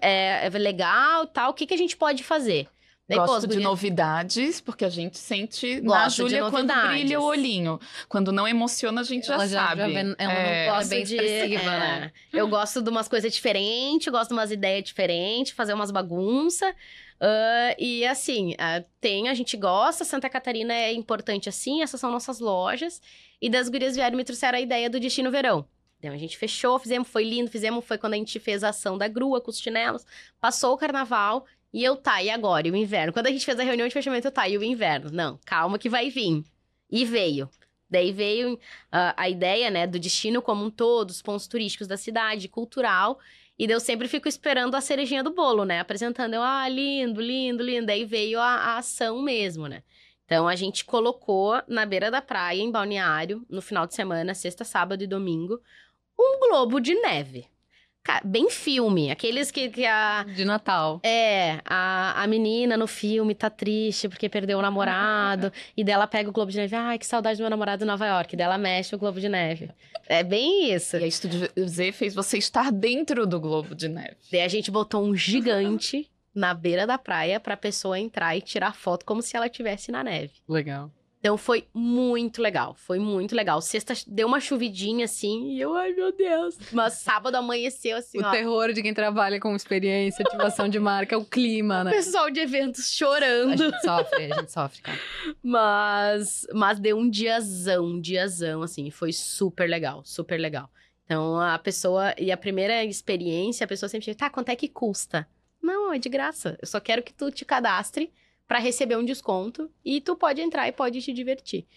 [0.02, 2.68] é, é legal tal, o que, que a gente pode fazer?
[3.08, 7.24] Daí, Gosto de novidades, porque a gente sente na Gosto de Júlia quando brilha o
[7.24, 7.80] olhinho.
[8.08, 9.82] Quando não emociona, a gente já Ela já- sabe.
[9.82, 12.12] já ela não É, gosta- gosto bem de, expressiva, é, né?
[12.32, 16.72] Eu gosto de umas coisas diferentes, gosto de umas ideias diferentes, fazer umas bagunças.
[17.78, 22.40] E assim, ah, tem, a gente gosta, Santa Catarina é importante assim, essas são nossas
[22.40, 23.02] lojas.
[23.42, 25.66] E das gurias vieram me trouxeram a ideia do Destino Verão.
[26.00, 28.98] Então a gente fechou, fizemos, foi lindo, fizemos, foi quando a gente fez a ação
[28.98, 30.06] da grua com os chinelos.
[30.40, 32.68] Passou o carnaval e eu, tá, e agora?
[32.68, 33.14] E o inverno?
[33.14, 35.12] Quando a gente fez a reunião de fechamento, eu, tá, e o inverno?
[35.12, 36.44] Não, calma que vai vir.
[36.90, 37.50] E veio.
[37.90, 38.60] Daí veio
[38.92, 43.20] ah, a ideia, né, do destino como um todo, os pontos turísticos da cidade, cultural.
[43.60, 45.82] E eu sempre fico esperando a cerejinha do bolo, né?
[45.82, 47.88] Apresentando, eu, ah, lindo, lindo, lindo.
[47.88, 49.84] Daí veio a, a ação mesmo, né?
[50.24, 54.64] Então a gente colocou na beira da praia, em Balneário, no final de semana, sexta,
[54.64, 55.60] sábado e domingo,
[56.18, 57.48] um globo de neve.
[58.24, 60.24] Bem filme, aqueles que, que a.
[60.24, 61.00] De Natal.
[61.04, 65.52] É, a, a menina no filme tá triste porque perdeu o namorado.
[65.78, 66.76] e dela pega o globo de neve.
[66.76, 68.34] Ai, que saudade do meu namorado em Nova York.
[68.34, 69.70] E dela mexe o globo de neve.
[70.08, 70.98] É bem isso.
[70.98, 74.18] E a Estúdio Z fez você estar dentro do Globo de Neve.
[74.32, 78.74] Daí a gente botou um gigante na beira da praia pra pessoa entrar e tirar
[78.74, 80.34] foto como se ela estivesse na neve.
[80.48, 80.92] Legal.
[81.20, 83.60] Então foi muito legal, foi muito legal.
[83.62, 86.58] Sexta deu uma chuvidinha assim e eu, ai meu Deus.
[86.72, 88.32] Mas sábado amanheceu assim, o ó.
[88.32, 91.92] terror de quem trabalha com experiência, ativação de marca, é o clima, né?
[91.92, 93.58] Pessoal de eventos A chorando.
[93.58, 95.00] gente sofre, a gente sofre, cara.
[95.44, 100.70] Mas, mas deu um diazão, um diazão, assim, foi super legal, super legal.
[101.04, 104.70] Então, a pessoa, e a primeira experiência, a pessoa sempre chega, tá, quanto é que
[104.70, 105.28] custa?
[105.62, 106.58] Não, é de graça.
[106.62, 108.14] Eu só quero que tu te cadastre
[108.50, 111.68] para receber um desconto e tu pode entrar e pode te divertir.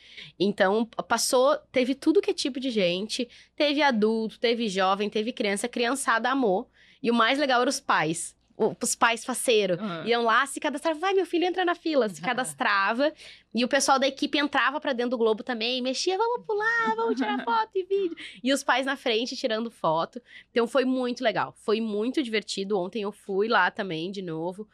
[0.41, 5.69] Então, passou, teve tudo que é tipo de gente, teve adulto, teve jovem, teve criança,
[5.69, 6.71] criançada amou.
[7.03, 9.77] E o mais legal eram os pais, os pais faceiros.
[9.79, 10.03] Ah.
[10.07, 10.99] Iam lá, se cadastravam.
[10.99, 12.09] Vai, meu filho entra na fila.
[12.09, 13.13] Se cadastrava.
[13.55, 15.83] E o pessoal da equipe entrava pra dentro do Globo também.
[15.83, 18.17] Mexia, vamos pular, vamos tirar foto e vídeo.
[18.43, 20.23] E os pais na frente tirando foto.
[20.51, 21.55] Então foi muito legal.
[21.59, 22.79] Foi muito divertido.
[22.79, 24.67] Ontem eu fui lá também, de novo.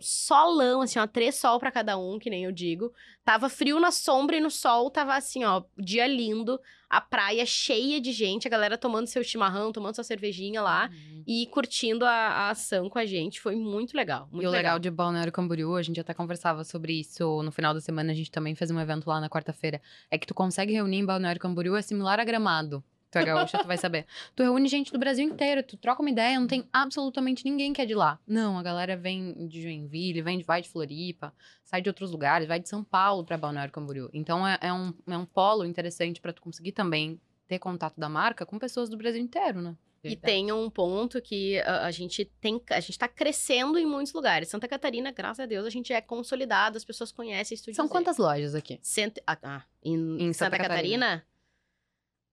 [0.00, 1.06] Solão, assim, ó.
[1.06, 2.92] Três sol pra cada um, que nem eu digo.
[3.24, 5.62] Tava frio na sombra e no sol tava assim, ó.
[5.76, 6.60] Dia lindo.
[6.90, 8.48] A praia cheia de gente.
[8.48, 10.90] A galera tomando seu chimarrão, tomando sua cervejinha lá.
[11.26, 13.40] E curtindo a, a ação com a gente.
[13.40, 14.28] Foi muito legal.
[14.32, 17.72] Muito e o legal de Balneário Camboriú, a gente até conversava sobre isso no final
[17.72, 20.98] da semana, gente também fez um evento lá na quarta-feira, é que tu consegue reunir
[20.98, 22.84] em Balneário Camboriú, é similar a Gramado.
[23.10, 24.04] Tu é gaúcha, tu vai saber.
[24.36, 27.80] Tu reúne gente do Brasil inteiro, tu troca uma ideia, não tem absolutamente ninguém que
[27.80, 28.18] é de lá.
[28.26, 31.32] Não, a galera vem de Joinville, vem de, vai de Floripa,
[31.64, 34.10] sai de outros lugares, vai de São Paulo pra Balneário Camboriú.
[34.12, 38.10] Então é, é um, é um polo interessante pra tu conseguir também ter contato da
[38.10, 39.74] marca com pessoas do Brasil inteiro, né?
[40.04, 44.12] E tem um ponto que a, a gente tem, a gente tá crescendo em muitos
[44.12, 44.48] lugares.
[44.48, 47.90] Santa Catarina, graças a Deus, a gente é consolidado, as pessoas conhecem Estúdio São Z.
[47.92, 48.80] quantas lojas aqui?
[49.26, 51.26] Ah, ah, em, Em Santa, Santa Catarina?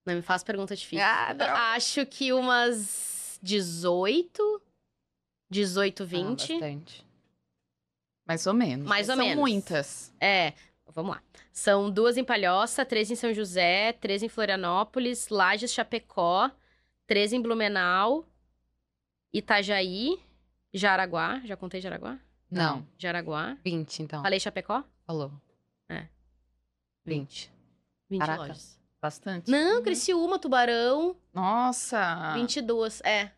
[0.06, 1.04] Não me faz pergunta difícil.
[1.04, 1.54] Ah, droga.
[1.74, 4.62] Acho que umas 18,
[5.50, 6.54] 18, Ah, 20.
[6.54, 7.06] bastante.
[8.28, 8.88] Mais ou menos.
[8.88, 9.40] Mais ou São menos.
[9.40, 10.14] muitas.
[10.20, 10.54] É,
[10.94, 11.22] vamos lá.
[11.52, 16.52] São duas em Palhoça, três em São José, três em Florianópolis, Lages, Chapecó,
[17.08, 18.26] três em Blumenau,
[19.34, 20.20] Itajaí,
[20.74, 21.42] Jaraguá.
[21.46, 22.20] Já contei Jaraguá?
[22.50, 23.58] Não, Jaraguá.
[23.64, 24.22] 20 então.
[24.22, 24.84] Falei Chapecó?
[25.06, 25.32] Falou.
[25.90, 26.08] É.
[27.06, 27.52] 20.
[28.10, 28.42] 20 Caraca.
[28.42, 28.80] lojas.
[29.02, 29.52] Bastante.
[29.52, 32.34] Não, Criciúma, Tubarão, Nossa!
[32.34, 33.02] 22.
[33.02, 33.32] É.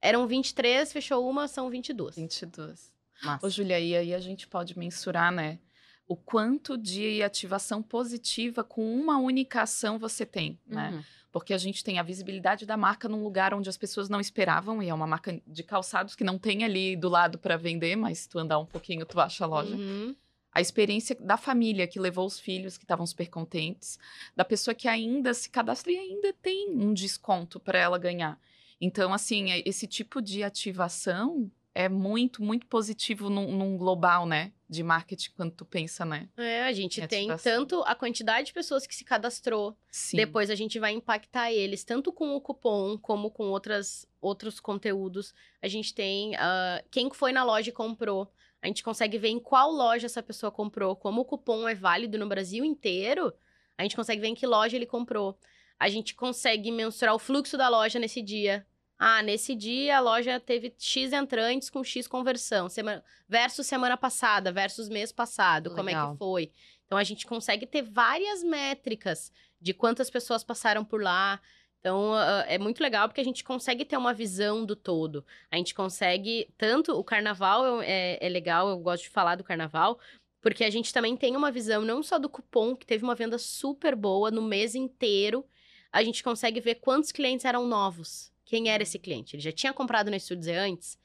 [0.00, 2.16] Eram 23, fechou uma, são 22.
[2.16, 2.92] 22.
[3.22, 3.46] Massa.
[3.46, 5.58] Ô, Julia, e aí a gente pode mensurar, né?
[6.06, 10.90] O quanto de ativação positiva com uma única ação você tem, né?
[10.90, 11.04] Uhum.
[11.34, 14.80] Porque a gente tem a visibilidade da marca num lugar onde as pessoas não esperavam,
[14.80, 18.20] e é uma marca de calçados que não tem ali do lado para vender, mas
[18.20, 19.74] se tu andar um pouquinho, tu acha a loja.
[19.74, 20.14] Uhum.
[20.52, 23.98] A experiência da família que levou os filhos, que estavam super contentes,
[24.36, 28.38] da pessoa que ainda se cadastra e ainda tem um desconto para ela ganhar.
[28.80, 34.52] Então, assim, é- esse tipo de ativação é muito, muito positivo num, num global, né?
[34.74, 36.28] De marketing quando tu pensa, né?
[36.36, 40.16] É, a gente Em tem tanto a quantidade de pessoas que se cadastrou, Sim.
[40.16, 45.34] depois a gente vai impactar eles, tanto com o cupom como com outras, outros conteúdos.
[45.62, 48.30] A gente tem ah, quem foi na loja e comprou.
[48.60, 50.96] A gente consegue ver em qual loja essa pessoa comprou.
[50.96, 53.32] Como o cupom é válido no Brasil inteiro,
[53.76, 55.38] a gente consegue ver em que loja ele comprou.
[55.78, 58.66] A gente consegue mensurar o fluxo da loja nesse dia.
[58.98, 62.68] Ah, nesse dia a loja teve X entrantes com X conversão.
[62.68, 65.70] Semana, versus semana passada, versus mês passado.
[65.70, 66.12] Como é Legal.
[66.12, 66.52] que foi?
[66.86, 71.40] Então a gente consegue ter várias métricas de quantas pessoas passaram por lá.
[71.80, 75.24] Então ah, é muito legal porque a gente consegue ter uma visão do todo.
[75.50, 76.48] A gente consegue.
[76.56, 79.98] Tanto o carnaval é, é legal, eu gosto de falar do carnaval,
[80.40, 83.38] porque a gente também tem uma visão não só do cupom, que teve uma venda
[83.38, 85.44] super boa no mês inteiro.
[85.90, 88.33] A gente consegue ver quantos clientes eram novos.
[88.44, 89.36] Quem era esse cliente?
[89.36, 90.98] Ele já tinha comprado no Estúdio Zé antes?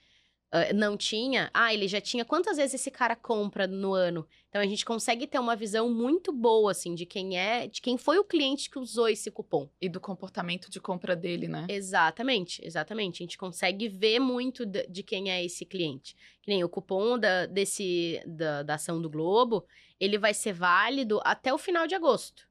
[0.51, 1.49] Ah, não tinha?
[1.53, 2.25] Ah, ele já tinha.
[2.25, 4.27] Quantas vezes esse cara compra no ano?
[4.49, 7.97] Então a gente consegue ter uma visão muito boa, assim, de quem é, de quem
[7.97, 9.69] foi o cliente que usou esse cupom.
[9.79, 11.67] E do comportamento de compra dele, né?
[11.69, 13.21] Exatamente, exatamente.
[13.21, 16.15] A gente consegue ver muito de, de quem é esse cliente.
[16.41, 19.65] Que nem o cupom da, desse, da, da ação do Globo,
[19.99, 22.48] ele vai ser válido até o final de agosto.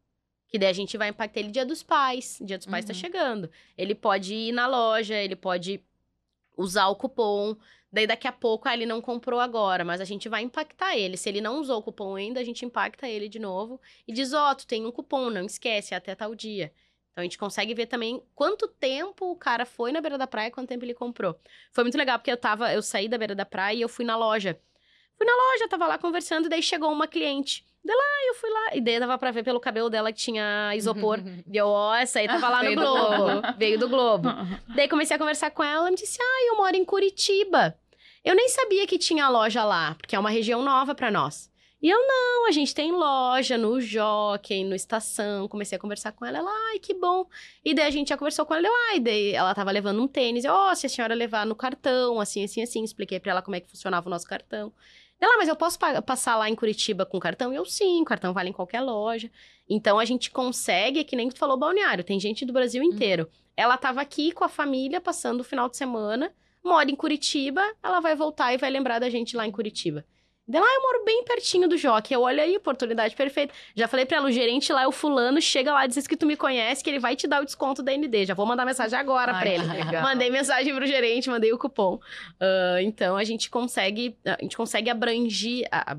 [0.48, 2.38] Que daí a gente vai impactar ele dia dos pais.
[2.40, 2.98] Dia dos pais tá Uhum.
[2.98, 3.50] chegando.
[3.76, 5.82] Ele pode ir na loja, ele pode
[6.56, 7.56] usar o cupom.
[7.92, 11.16] Daí daqui a pouco, ah, ele não comprou agora, mas a gente vai impactar ele.
[11.16, 14.32] Se ele não usou o cupom ainda, a gente impacta ele de novo e diz:
[14.32, 16.72] Ó, tu tem um cupom, não esquece, é até tal dia.
[17.12, 20.48] Então a gente consegue ver também quanto tempo o cara foi na beira da praia
[20.48, 21.38] e quanto tempo ele comprou.
[21.72, 24.04] Foi muito legal, porque eu tava, eu saí da beira da praia e eu fui
[24.04, 24.58] na loja.
[25.16, 27.64] Fui na loja, tava lá conversando, e daí chegou uma cliente.
[27.84, 30.74] Daí lá, eu fui lá, e daí dava pra ver pelo cabelo dela que tinha
[30.74, 31.20] isopor.
[31.50, 33.42] E eu, ó, essa aí tava lá no do Globo.
[33.56, 34.28] Veio do Globo.
[34.76, 37.74] Daí comecei a conversar com ela, ela me disse: Ah, eu moro em Curitiba.
[38.24, 41.50] Eu nem sabia que tinha loja lá, porque é uma região nova pra nós.
[41.80, 45.46] E eu, não, a gente tem loja no Jockey, no Estação.
[45.46, 47.24] Comecei a conversar com ela, ela, ai, que bom.
[47.64, 50.08] E daí a gente já conversou com ela, eu, ai, daí ela tava levando um
[50.08, 50.44] tênis.
[50.44, 52.82] Eu, ó, se a senhora levar no cartão, assim, assim, assim.
[52.82, 54.72] Expliquei pra ela como é que funcionava o nosso cartão.
[55.20, 57.52] Ela, mas eu posso pa- passar lá em Curitiba com cartão?
[57.52, 59.30] Eu, sim, o cartão vale em qualquer loja.
[59.68, 63.28] Então a gente consegue, é que nem tu falou, balneário, tem gente do Brasil inteiro.
[63.56, 67.98] Ela tava aqui com a família, passando o final de semana, mora em Curitiba, ela
[68.00, 70.04] vai voltar e vai lembrar da gente lá em Curitiba.
[70.48, 72.14] Daí lá eu moro bem pertinho do Jockey.
[72.14, 73.52] Eu olho aí, oportunidade perfeita.
[73.74, 76.24] Já falei pra ela, o gerente lá é o fulano, chega lá, diz que tu
[76.24, 78.24] me conhece, que ele vai te dar o desconto da ND.
[78.24, 79.66] Já vou mandar mensagem agora Ai, pra ele.
[79.66, 80.02] legal.
[80.02, 82.00] Mandei mensagem pro gerente, mandei o cupom.
[82.40, 85.92] Ah, então a gente consegue, a gente consegue abranger, a-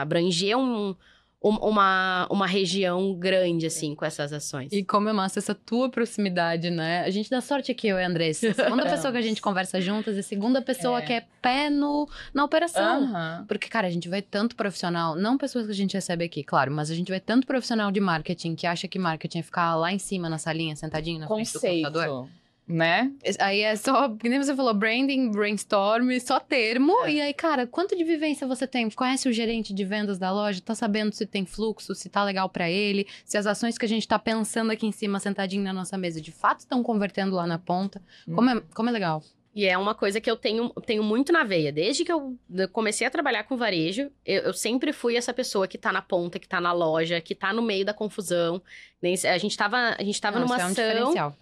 [0.00, 0.96] abranger, um, um-
[1.40, 4.72] uma, uma região grande, assim, com essas ações.
[4.72, 7.04] E como é massa essa tua proximidade, né?
[7.04, 8.52] A gente dá sorte aqui, eu e a Andressa.
[8.52, 11.02] Segunda pessoa que a gente conversa juntas e a segunda pessoa É.
[11.02, 13.44] que é pé no, na operação.
[13.46, 16.72] Porque, cara, a gente vê tanto profissional, não pessoas que a gente recebe aqui, claro,
[16.72, 19.92] mas a gente vê tanto profissional de marketing que acha que marketing é ficar lá
[19.92, 22.28] em cima na salinha, sentadinho na frente do computador.
[22.68, 23.10] Né?
[23.38, 26.92] Aí é só, que nem você falou, branding, brainstorm, só termo.
[27.06, 27.12] É.
[27.12, 28.90] E aí, cara, quanto de vivência você tem?
[28.90, 30.60] Conhece o gerente de vendas da loja?
[30.60, 33.88] Tá sabendo se tem fluxo, se tá legal pra ele, se as ações que a
[33.88, 37.46] gente tá pensando aqui em cima, sentadinho na nossa mesa, de fato estão convertendo lá
[37.46, 38.02] na ponta.
[38.26, 39.22] Como é, como é legal.
[39.54, 41.72] E é uma coisa que eu tenho, tenho muito na veia.
[41.72, 42.36] Desde que eu
[42.70, 46.38] comecei a trabalhar com varejo, eu, eu sempre fui essa pessoa que tá na ponta,
[46.38, 48.62] que tá na loja, que tá no meio da confusão.
[49.02, 50.84] A gente tava, a gente tava Não, numa isso é um ação.
[50.84, 51.36] diferencial.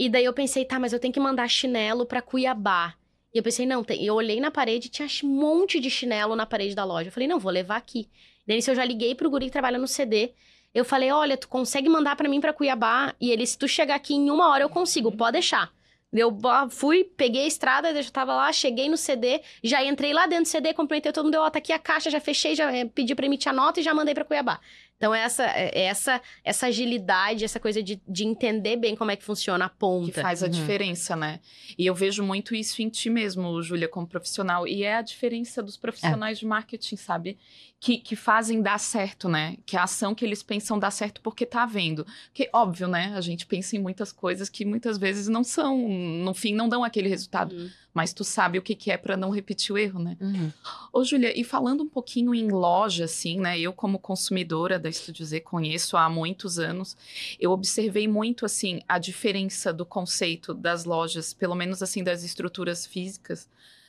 [0.00, 2.94] E daí eu pensei, tá, mas eu tenho que mandar chinelo pra Cuiabá.
[3.34, 4.02] E eu pensei, não, tem...
[4.02, 7.08] eu olhei na parede tinha um monte de chinelo na parede da loja.
[7.08, 8.08] Eu falei, não, vou levar aqui.
[8.48, 10.32] Daí eu já liguei pro guri que trabalha no CD.
[10.74, 13.14] Eu falei, olha, tu consegue mandar pra mim pra Cuiabá?
[13.20, 15.70] E ele, se tu chegar aqui em uma hora, eu consigo, pode deixar.
[16.10, 16.34] Eu
[16.70, 20.44] fui, peguei a estrada, eu já tava lá, cheguei no CD, já entrei lá dentro
[20.44, 23.14] do CD, cumprimentei todo mundo, ó, tá aqui a caixa, já fechei, já eh, pedi
[23.14, 24.60] pra emitir a nota e já mandei pra Cuiabá.
[25.00, 29.24] Então, essa, é- essa, essa agilidade, essa coisa de, de entender bem como é que
[29.24, 30.12] funciona a ponta.
[30.12, 30.52] Que faz a Uhum.
[30.52, 31.40] diferença, né?
[31.78, 34.68] E eu vejo muito isso em ti mesmo, Júlia, como profissional.
[34.68, 37.38] E é a diferença dos profissionais de marketing, sabe?
[37.80, 39.56] Que, que fazem dar certo, né?
[39.64, 42.06] Que a ação que eles pensam dar certo porque tá vendo.
[42.26, 43.14] Porque, óbvio, né?
[43.16, 46.84] A gente pensa em muitas coisas que muitas vezes não são, no fim, não dão
[46.84, 47.54] aquele resultado.
[47.56, 47.70] Uhum.
[47.92, 50.16] Mas tu sabe o que, que é pra não repetir o erro, né?
[50.20, 50.52] Uhum.
[50.92, 53.58] Ô, Júlia, e falando um pouquinho em loja, assim, né?
[53.58, 56.96] Eu, como consumidora da Estúdio Z, conheço há muitos anos.
[57.38, 62.86] Eu observei muito, assim, a diferença do conceito das lojas, pelo menos, assim, das estruturas
[62.86, 63.48] físicas,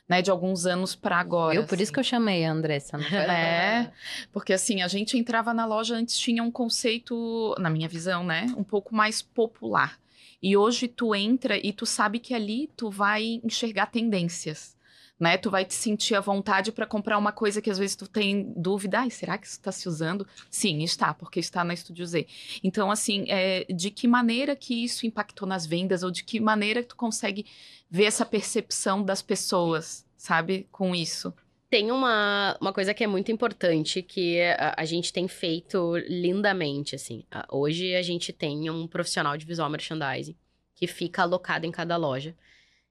[0.09, 0.21] né?
[0.21, 1.55] De alguns anos para agora.
[1.55, 1.93] Eu, por isso assim.
[1.93, 2.97] que eu chamei a Andressa.
[2.97, 3.19] Não foi?
[3.31, 3.91] É,
[4.33, 8.47] porque assim, a gente entrava na loja antes tinha um conceito, na minha visão, né,
[8.57, 9.97] um pouco mais popular.
[10.41, 14.75] E hoje tu entra e tu sabe que ali tu vai enxergar tendências.
[15.19, 15.37] né?
[15.37, 18.51] Tu vai te sentir à vontade para comprar uma coisa que às vezes tu tem
[18.57, 20.25] dúvida, ai, será que isso está se usando?
[20.49, 22.25] Sim, está, porque está na Estúdio Z.
[22.63, 26.83] Então, assim, é, de que maneira que isso impactou nas vendas ou de que maneira
[26.83, 27.45] tu consegue
[27.89, 31.31] ver essa percepção das pessoas, sabe, com isso?
[31.71, 36.95] Tem uma, uma coisa que é muito importante que a, a gente tem feito lindamente,
[36.95, 37.23] assim.
[37.49, 40.35] Hoje a gente tem um profissional de visual merchandising
[40.75, 42.35] que fica alocado em cada loja.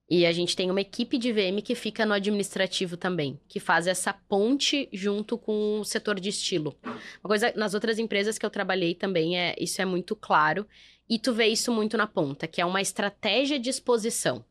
[0.09, 3.87] E a gente tem uma equipe de VM que fica no administrativo também, que faz
[3.87, 6.75] essa ponte junto com o setor de estilo.
[6.83, 10.67] Uma coisa, nas outras empresas que eu trabalhei também, é isso é muito claro.
[11.07, 14.43] E tu vê isso muito na ponta, que é uma estratégia de exposição.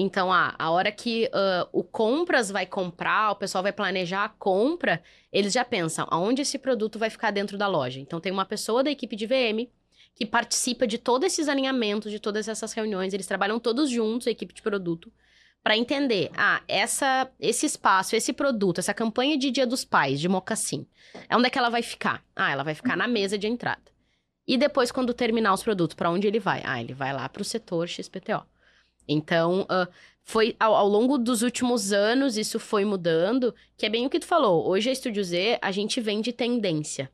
[0.00, 4.28] Então, ah, a hora que uh, o compras vai comprar, o pessoal vai planejar a
[4.28, 7.98] compra, eles já pensam aonde esse produto vai ficar dentro da loja.
[7.98, 9.68] Então, tem uma pessoa da equipe de VM
[10.14, 13.12] que participa de todos esses alinhamentos, de todas essas reuniões.
[13.12, 15.12] Eles trabalham todos juntos, a equipe de produto,
[15.64, 20.28] para entender, ah, essa, esse espaço, esse produto, essa campanha de Dia dos Pais, de
[20.28, 20.86] mocassim,
[21.28, 22.24] é onde é que ela vai ficar?
[22.36, 23.90] Ah, ela vai ficar na mesa de entrada.
[24.46, 26.62] E depois, quando terminar os produtos, para onde ele vai?
[26.64, 28.46] Ah, ele vai lá para o setor XPTO.
[29.08, 29.90] Então, uh,
[30.22, 34.20] foi ao, ao, longo dos últimos anos, isso foi mudando, que é bem o que
[34.20, 34.68] tu falou.
[34.68, 37.10] Hoje, a Estúdio Z, a gente vende tendência.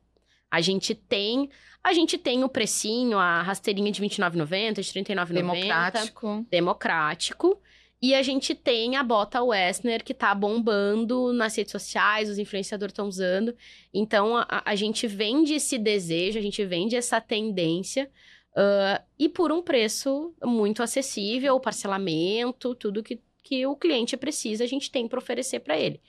[0.51, 1.49] A gente tem
[1.85, 5.33] a gente tem o precinho, a rasteirinha de R$29,90, de R$39,90.
[5.33, 6.45] Democrático.
[6.49, 7.61] Democrático.
[8.01, 12.91] E a gente tem a bota Wessner, que tá bombando nas redes sociais, os influenciadores
[12.91, 13.55] estão usando.
[13.93, 18.09] Então, a, a, gente vende esse desejo, a gente vende essa tendência.
[18.55, 24.67] Uh, e por um preço muito acessível, parcelamento, tudo que, que o cliente precisa, a
[24.67, 25.99] gente tem para oferecer para ele.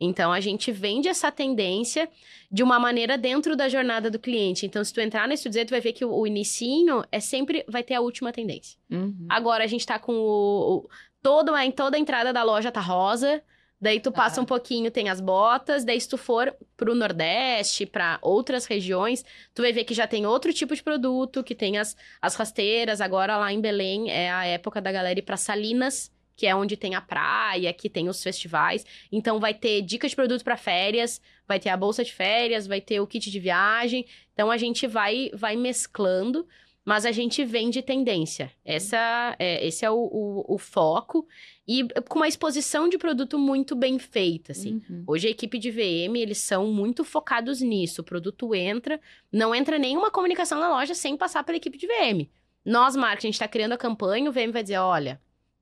[0.00, 2.10] Então, a gente vende essa tendência
[2.50, 4.66] de uma maneira dentro da jornada do cliente.
[4.66, 7.64] Então, se tu entrar nesse dizer, tu vai ver que o, o inicinho é sempre,
[7.68, 8.76] vai ter a última tendência.
[8.90, 9.26] Uhum.
[9.28, 10.88] Agora, a gente tá com o, o
[11.22, 13.40] todo, em toda a entrada da loja tá rosa,
[13.82, 14.44] Daí tu passa uhum.
[14.44, 15.84] um pouquinho, tem as botas.
[15.84, 20.24] Daí se tu for pro Nordeste, para outras regiões, tu vai ver que já tem
[20.24, 23.00] outro tipo de produto, que tem as, as rasteiras.
[23.00, 26.76] Agora lá em Belém é a época da galera ir pra Salinas, que é onde
[26.76, 28.86] tem a praia, que tem os festivais.
[29.10, 32.80] Então vai ter dicas de produto para férias, vai ter a bolsa de férias, vai
[32.80, 34.06] ter o kit de viagem.
[34.32, 36.46] Então a gente vai vai mesclando,
[36.84, 38.50] mas a gente vende tendência.
[38.64, 41.26] Essa é, esse é o, o, o, foco
[41.72, 44.82] e com uma exposição de produto muito bem feita, assim.
[44.90, 45.04] Uhum.
[45.06, 48.02] Hoje a equipe de VM, eles são muito focados nisso.
[48.02, 49.00] O produto entra,
[49.32, 52.28] não entra nenhuma comunicação na loja sem passar pela equipe de VM.
[52.62, 55.18] Nós, marketing, a gente está criando a campanha, o VM vai dizer, olha,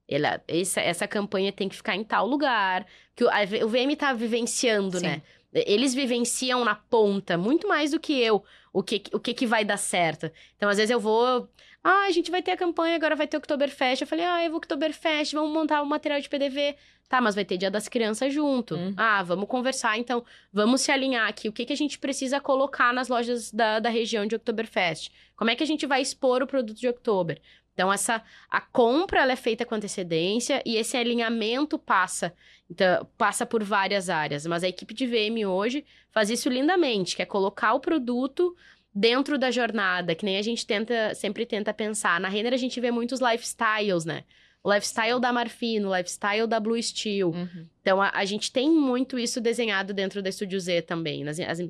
[0.09, 2.85] ela, essa, essa campanha tem que ficar em tal lugar.
[3.14, 5.07] Que o, a, o VM tá vivenciando, Sim.
[5.07, 5.23] né?
[5.52, 9.64] Eles vivenciam na ponta muito mais do que eu o que, o que, que vai
[9.64, 10.30] dar certo.
[10.56, 11.48] Então, às vezes eu vou.
[11.82, 14.02] Ah, a gente vai ter a campanha, agora vai ter o Oktoberfest.
[14.02, 16.76] Eu falei, ah, eu vou Oktoberfest, vamos montar o um material de PDV.
[17.08, 18.76] Tá, mas vai ter Dia das Crianças junto.
[18.76, 18.94] Uhum.
[18.96, 21.48] Ah, vamos conversar, então, vamos se alinhar aqui.
[21.48, 25.10] O que, que a gente precisa colocar nas lojas da, da região de Oktoberfest?
[25.34, 27.40] Como é que a gente vai expor o produto de Oktober?
[27.74, 32.35] Então, essa a compra ela é feita com antecedência e esse alinhamento passa,
[32.70, 34.46] então, passa por várias áreas.
[34.46, 38.54] Mas a equipe de VM hoje faz isso lindamente, que é colocar o produto
[38.94, 42.20] dentro da jornada, que nem a gente tenta, sempre tenta pensar.
[42.20, 44.24] Na Renner a gente vê muitos lifestyles, né?
[44.62, 47.30] O lifestyle da Marfino, o lifestyle da Blue Steel.
[47.30, 47.66] Uhum.
[47.80, 51.24] Então, a, a, gente tem muito isso desenhado dentro da Studio Z também.
[51.24, 51.61] Nas, as,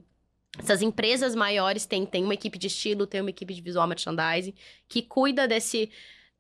[0.59, 4.55] essas empresas maiores têm, têm uma equipe de estilo, tem uma equipe de visual merchandising
[4.89, 5.91] que cuida desse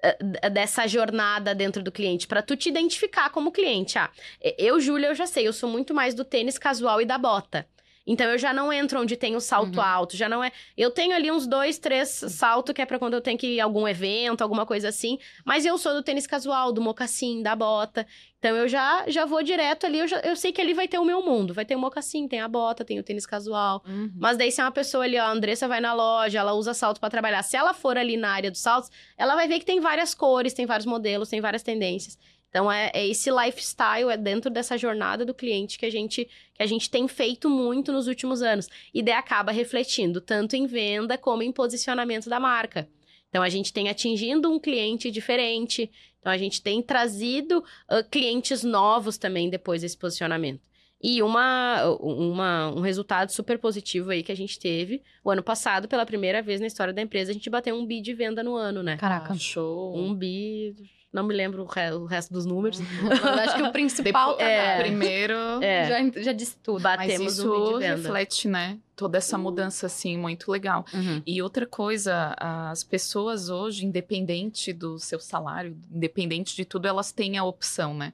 [0.03, 3.99] eh, dessa jornada dentro do cliente para tu te identificar como cliente.
[3.99, 4.11] Ah,
[4.59, 7.67] eu, Júlia, eu já sei, eu sou muito mais do tênis casual e da bota.
[8.07, 9.85] Então eu já não entro onde tem o salto uhum.
[9.85, 10.51] alto, já não é.
[10.77, 13.61] Eu tenho ali uns dois, três saltos que é para quando eu tenho que ir
[13.61, 15.19] a algum evento, alguma coisa assim.
[15.45, 18.07] Mas eu sou do tênis casual, do mocassim, da bota.
[18.39, 20.99] Então eu já já vou direto ali, eu, já, eu sei que ali vai ter
[20.99, 21.53] o meu mundo.
[21.53, 23.83] Vai ter o mocassim, tem a bota, tem o tênis casual.
[23.87, 24.11] Uhum.
[24.17, 26.73] Mas daí se é uma pessoa ali, ó, a Andressa vai na loja, ela usa
[26.73, 27.43] salto para trabalhar.
[27.43, 30.55] Se ela for ali na área dos saltos, ela vai ver que tem várias cores,
[30.55, 32.19] tem vários modelos, tem várias tendências.
[32.51, 36.63] Então é, é, esse lifestyle, é dentro dessa jornada do cliente que a gente que
[36.63, 38.69] a gente tem feito muito nos últimos anos.
[38.93, 42.89] E daí acaba refletindo tanto em venda como em posicionamento da marca.
[43.29, 45.91] Então a gente tem atingindo um cliente diferente.
[46.19, 50.69] Então a gente tem trazido uh, clientes novos também depois desse posicionamento.
[51.03, 55.89] E uma, uma, um resultado super positivo aí que a gente teve o ano passado,
[55.89, 58.55] pela primeira vez na história da empresa, a gente bateu um bi de venda no
[58.55, 58.99] ano, né?
[58.99, 59.97] Caraca, ah, show!
[59.97, 60.75] Um bi
[61.13, 62.81] não me lembro o, re o resto dos números.
[63.43, 66.81] acho que o principal Depois, é, primeiro é, já, já disse tudo.
[66.81, 68.79] Batemos Mas isso reflete, né?
[68.95, 70.85] Toda essa mudança, assim, muito legal.
[70.93, 71.23] Uhum.
[71.27, 77.39] E outra coisa, as pessoas hoje, independente do seu salário, independente de tudo, elas têm
[77.39, 78.13] a opção, né?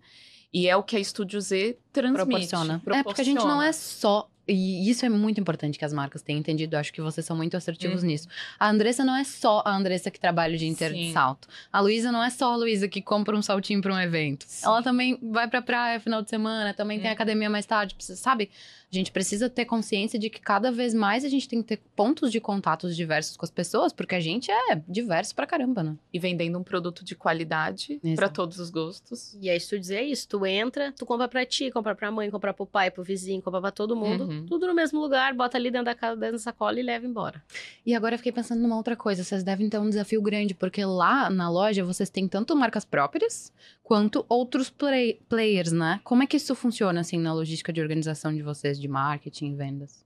[0.53, 2.25] E é o que a Estúdio Z transmite.
[2.25, 2.83] Proporciona.
[2.87, 6.23] É, porque a gente não é só e isso é muito importante que as marcas
[6.23, 6.77] tenham entendido.
[6.77, 8.09] Eu acho que vocês são muito assertivos Uhum.
[8.09, 8.29] nisso.
[8.59, 11.49] A Andressa não é só a Andressa que trabalha o dia inteiro de salto.
[11.73, 14.45] A Luísa não é só a Luísa que compra um saltinho para um evento.
[14.47, 14.67] Sim.
[14.67, 17.13] Ela também vai pra praia final de semana, também tem Uhum.
[17.15, 17.97] academia mais tarde.
[17.99, 18.51] Sabe?
[18.91, 21.83] A gente precisa ter consciência de que cada vez mais a gente tem que ter
[21.97, 25.97] pontos de contatos diversos com as pessoas, porque a gente é diverso pra caramba, né?
[26.13, 29.37] E vendendo um produto de qualidade para todos os gostos.
[29.43, 32.55] E se tu dizer isso, tu entra, tu compra pra ti, compra pra mãe, compra
[32.55, 34.25] pro pai, pro vizinho, compra pra todo mundo.
[34.25, 34.47] Uhum.
[34.47, 37.43] Tudo no mesmo lugar, bota ali dentro da casa, dentro da sacola e leva embora.
[37.85, 39.25] E agora eu fiquei pensando numa outra coisa.
[39.25, 43.53] Vocês devem ter um desafio grande, porque lá na loja vocês têm tanto marcas próprias
[43.83, 46.01] quanto outros play- players, né?
[46.05, 50.05] Como é que isso funciona, assim, na logística de organização de vocês, de marketing vendas?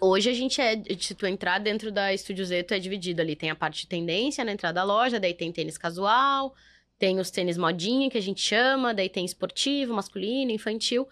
[0.00, 3.34] Hoje a gente é, se tu entrar dentro da Estúdio Z, tu é dividido ali.
[3.34, 6.54] Tem a parte de tendência na entrada da loja, daí tem tênis casual,
[7.00, 11.08] tem os tênis modinha, que a gente chama, daí tem esportivo, masculino, infantil.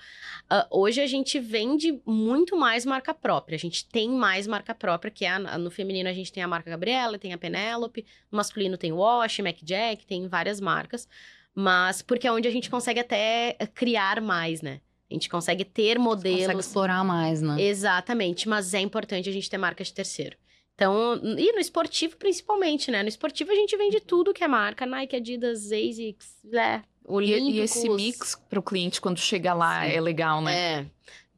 [0.48, 3.56] Ah, hoje a gente vende muito mais marca própria.
[3.56, 6.46] A gente tem mais marca própria, que é a- no feminino a gente tem a
[6.48, 11.08] marca Gabriela, tem a Penélope, no masculino tem o Wash, Mac Jack, tem várias marcas.
[11.52, 14.80] Mas porque é onde a gente consegue até eh, criar mais, né?
[15.10, 16.40] A gente consegue ter modelos.
[16.40, 17.60] Consegue explorar mais, né?
[17.60, 20.36] Exatamente, mas é importante a gente ter marca de terceiro.
[20.74, 23.02] Então, e no esportivo principalmente, né?
[23.02, 27.54] No esportivo a gente vende tudo que é marca, Nike, Adidas, ASICS, é, E, Olímpicos.
[27.54, 29.92] e esse mix para o cliente, quando chega lá, Sim.
[29.92, 30.56] é legal, né?
[30.56, 30.86] É.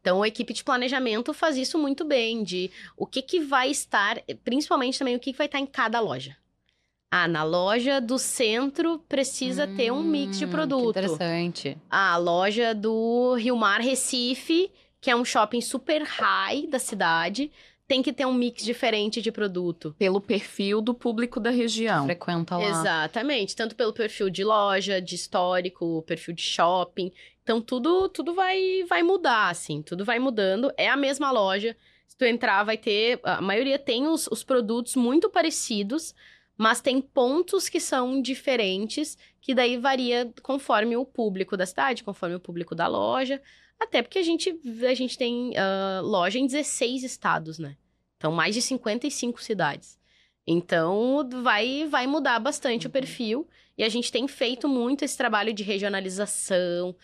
[0.01, 4.21] Então, a equipe de planejamento faz isso muito bem, de o que que vai estar,
[4.45, 6.37] principalmente também o que que vai estar em cada loja.
[7.15, 10.95] Ah, na loja do centro precisa ter um mix de Hum, produto.
[10.95, 11.77] Que interessante.
[11.91, 17.53] a loja do Rio Mar Recife, que é um shopping super high da cidade,
[17.87, 19.95] tem que ter um mix diferente de produto.
[19.99, 22.07] Pelo perfil do público da região.
[22.07, 22.65] Frequenta lá.
[22.65, 27.13] Exatamente, tanto pelo perfil de loja, de histórico, perfil de shopping.
[27.43, 30.73] Então tudo tudo vai vai mudar assim, tudo vai mudando.
[30.79, 31.77] É a mesma loja.
[32.09, 36.15] Se tu entrar vai ter, a maioria tem os, os produtos muito parecidos,
[36.63, 42.37] mas tem pontos que são diferentes, que daí varia conforme o público da cidade, conforme
[42.37, 43.43] o público da loja.
[43.81, 44.57] Até porque a gente,
[44.89, 47.77] a gente tem ah, loja em 16 estados, né?
[48.17, 49.99] Então, mais de 55 cidades.
[50.47, 53.49] Então, vai, vai mudar bastante o perfil.
[53.77, 56.95] E a gente tem feito muito esse trabalho de regionalização.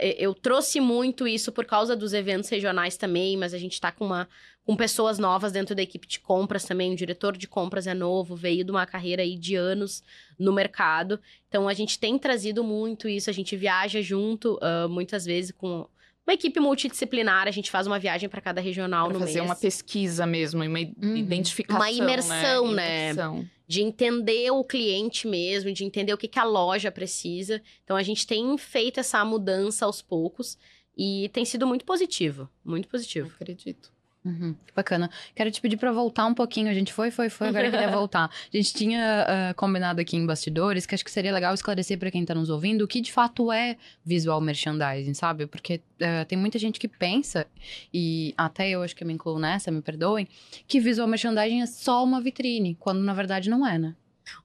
[0.00, 3.92] E- eu trouxe muito isso por causa dos eventos regionais também, mas a gente tá
[3.92, 4.26] com, uma,
[4.64, 6.92] com pessoas novas dentro da equipe de compras também.
[6.92, 10.02] O diretor de compras é novo, veio de uma carreira aí de anos
[10.38, 11.20] no mercado.
[11.48, 13.28] Então, a gente tem trazido muito isso.
[13.28, 15.86] A gente viaja junto, ah, muitas vezes, com
[16.26, 17.46] uma equipe multidisciplinar.
[17.46, 19.44] A gente faz uma viagem para cada regional Pra no fazer mês.
[19.44, 21.16] uma pesquisa mesmo, uma Uhum.
[21.16, 21.80] identificação.
[21.80, 23.10] Uma imersão, né?
[23.10, 23.46] Imersão.
[23.66, 27.62] de entender o cliente mesmo, de entender o que, que a loja precisa.
[27.82, 30.56] Então a gente tem feito essa mudança aos poucos
[30.96, 33.30] e tem sido muito positivo, muito positivo.
[33.40, 33.90] Acredito.
[34.24, 35.10] Uhum, que bacana.
[35.34, 36.70] Quero te pedir pra voltar um pouquinho.
[36.70, 38.30] A gente foi, foi, foi, agora eu queria voltar.
[38.30, 42.10] A gente tinha ah, combinado aqui em bastidores que acho que seria legal esclarecer pra
[42.10, 45.46] quem tá nos ouvindo o que de fato é visual merchandising, sabe?
[45.46, 47.46] Porque ah, tem muita gente que pensa,
[47.92, 50.26] e até eu acho que eu me incluo nessa, me perdoem,
[50.66, 53.94] que visual merchandising é só uma vitrine, quando na verdade não é, né?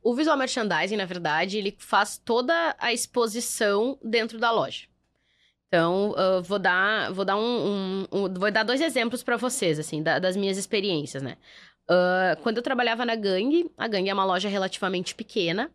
[0.04, 4.89] O visual merchandising, na verdade, ele faz toda a exposição dentro da loja.
[5.70, 9.78] Então, ah, vou dar, vou dar um, um- um- vou dar dois exemplos para vocês,
[9.80, 11.38] assim, da- das minhas experiências, né?
[11.88, 15.72] Ah, quando eu trabalhava na Gangue, a Gangue é uma loja relativamente pequena,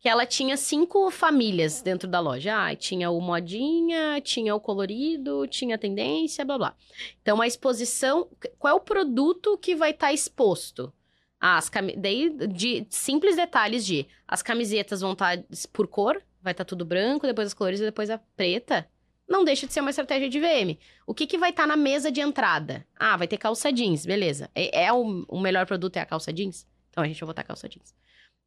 [0.00, 2.54] que ela tinha cinco famílias dentro da loja.
[2.56, 6.76] Ah, tinha o modinha, tinha o colorido, tinha a tendência, blá blá.
[7.22, 8.28] Então, a exposição,
[8.58, 10.92] qual é o produto que vai estar exposto?
[11.40, 11.96] Ah, as cami...
[11.96, 15.38] Daí, de simples detalhes de as camisetas vão estar
[15.72, 18.88] por cor, vai estar tudo branco, depois as coloridas e depois a preta.
[19.28, 20.78] Não deixa de ser uma estratégia de VM.
[21.06, 22.86] O que, que vai estar na mesa de entrada?
[22.96, 24.48] Ah, vai ter calça jeans, beleza.
[24.54, 26.66] É, é o, o melhor produto é a calça jeans?
[26.90, 27.94] Então a gente vai botar calça jeans.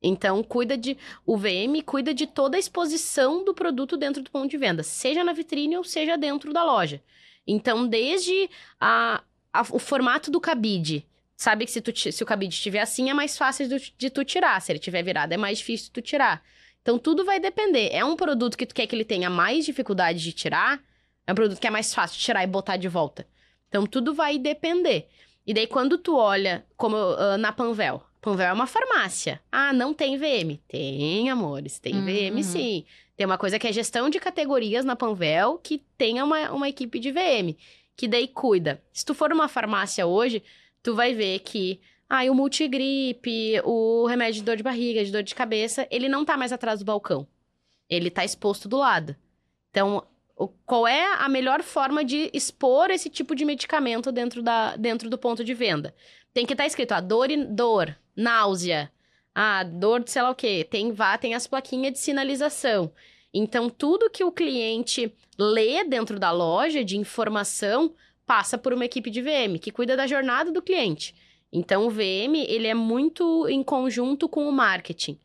[0.01, 0.97] Então, cuida de.
[1.25, 5.23] O VM cuida de toda a exposição do produto dentro do ponto de venda, seja
[5.25, 7.03] na vitrine ou seja dentro da loja.
[7.45, 8.49] Então, desde
[8.79, 9.21] a,
[9.51, 11.05] a- o formato do cabide.
[11.35, 14.23] Sabe que se, tu se o cabide estiver assim, é mais fácil de, de tu
[14.25, 14.61] tirar.
[14.61, 16.43] Se ele estiver virado, é mais difícil de tu tirar.
[16.81, 17.89] Então, tudo vai depender.
[17.91, 20.81] É um produto que tu quer que ele tenha mais dificuldade de tirar?
[21.27, 23.27] É um produto que é mais fácil de tirar e botar de volta.
[23.67, 25.07] Então, tudo vai depender.
[25.45, 28.01] E daí, quando tu olha, como ah, na Panvel.
[28.21, 29.39] Panvel é uma farmácia.
[29.51, 30.59] Ah, não tem VM.
[30.67, 31.79] Tem, amores.
[31.79, 32.05] Tem Uhum.
[32.05, 32.85] VM, sim.
[33.15, 36.99] Tem uma coisa que é gestão de categorias na Panvel, que tenha uma, uma equipe
[36.99, 37.55] de VM.
[37.95, 38.81] Que daí cuida.
[38.93, 40.41] Se tu for numa farmácia hoje,
[40.81, 41.79] tu vai ver que...
[42.09, 46.25] Ah, o multigripe, o remédio de dor de barriga, de dor de cabeça, ele não
[46.25, 47.27] tá mais atrás do balcão.
[47.87, 49.15] Ele tá exposto do lado.
[49.69, 50.03] Então,
[50.65, 55.17] Qual é a melhor forma de expor esse tipo de medicamento dentro, da, dentro do
[55.17, 55.93] ponto de venda?
[56.33, 58.89] Tem que estar escrito, ah, dor, dor, náusea,
[59.35, 60.65] ah, dor de sei lá o quê.
[60.69, 62.89] Tem, vá, tem as plaquinhas de sinalização.
[63.33, 67.93] Então, tudo que o cliente lê dentro da loja de informação
[68.25, 71.13] passa por uma equipe de VM, que cuida da jornada do cliente.
[71.51, 75.17] Então, o VM, ele é muito em conjunto com o marketing.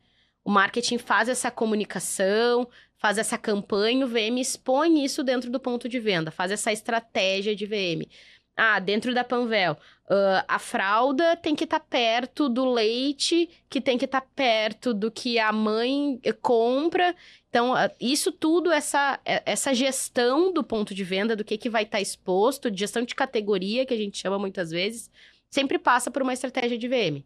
[0.44, 2.68] O marketing faz essa comunicação,
[2.98, 7.54] faz essa campanha, o VM expõe isso dentro do ponto de venda, faz essa estratégia
[7.54, 8.08] de VM.
[8.56, 9.76] Ah, dentro da Panvel,
[10.08, 15.10] ah, a fralda tem que estar perto do leite, que tem que estar perto do
[15.10, 17.16] que a mãe eh, compra.
[17.48, 21.70] Então, ah, isso tudo, essa, eh, essa gestão do ponto de venda, do que, que
[21.70, 25.10] vai estar exposto, gestão de categoria, que a gente chama muitas vezes,
[25.54, 27.24] sempre passa por uma estratégia de VM.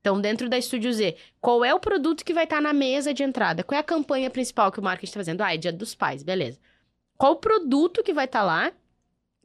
[0.00, 3.22] Então, dentro da Estúdio Z, qual é o produto que vai estar na mesa de
[3.22, 3.64] entrada?
[3.64, 5.40] Qual é a campanha principal que o marketing está fazendo?
[5.40, 6.58] Ah, é Dia dos Pais, beleza.
[7.16, 8.70] Qual o produto que vai estar lá?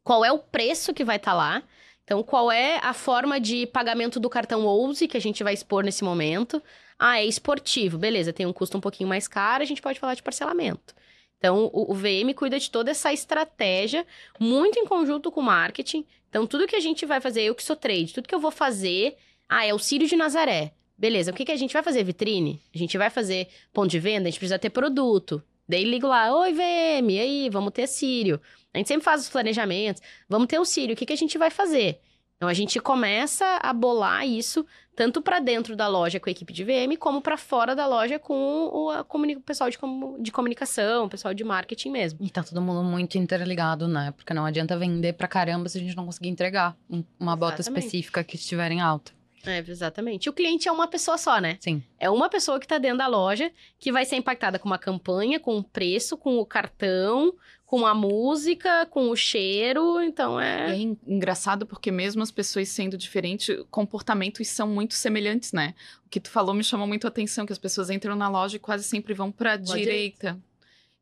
[0.03, 1.63] Qual é o preço que vai estar lá?
[2.03, 5.83] Então, qual é a forma de pagamento do cartão Ouse que a gente vai expor
[5.83, 6.61] nesse momento?
[6.99, 10.13] Ah, é esportivo, beleza, tem um custo um pouquinho mais caro, a gente pode falar
[10.13, 10.93] de parcelamento.
[11.45, 14.03] Então, o, o VM cuida de toda essa estratégia,
[14.39, 16.03] muito em conjunto com o marketing.
[16.27, 18.49] Então, tudo que a gente vai fazer, eu que sou trade, tudo que eu vou
[18.49, 19.15] fazer,
[19.47, 20.73] ah, é o Círio de Nazaré.
[20.97, 22.03] Beleza, o que, que a gente vai fazer?
[22.03, 22.59] Vitrine?
[22.73, 24.27] A gente vai fazer ponto de venda?
[24.27, 25.39] A gente precisa ter produto.
[25.69, 28.41] Daí ligo lá, oi VM, e aí, vamos ter Círio.
[28.73, 31.37] A gente sempre faz os planejamentos, vamos ter o Círio, o que, que a gente
[31.37, 31.99] vai fazer?
[32.37, 34.65] Então a gente começa a bolar isso
[34.95, 38.17] tanto para dentro da loja com a equipe de VM, como para fora da loja
[38.19, 38.33] com
[38.71, 42.19] o, pessoal de, comu- de comunicação, o pessoal de marketing mesmo.
[42.21, 44.13] E tá todo mundo muito interligado, né?
[44.15, 47.61] Porque não adianta vender pra caramba se a gente não conseguir entregar um- uma bota
[47.61, 47.85] Exatamente.
[47.85, 49.11] específica que estiver em alta.
[49.45, 50.25] É, exatamente.
[50.25, 51.57] E o cliente é uma pessoa só, né?
[51.59, 51.83] Sim.
[51.99, 55.39] É uma pessoa que tá dentro da loja que vai ser impactada com uma campanha,
[55.39, 57.31] com o preço, com o cartão,
[57.79, 60.01] com a música, com o cheiro.
[60.01, 60.71] Então é.
[60.71, 65.75] é en- engraçado porque mesmo as pessoas sendo diferentes, comportamentos são muito semelhantes, né?
[66.05, 68.55] O que tu falou me chamou muito a atenção, que as pessoas entram na loja
[68.55, 70.39] e quase sempre vão pra à direita.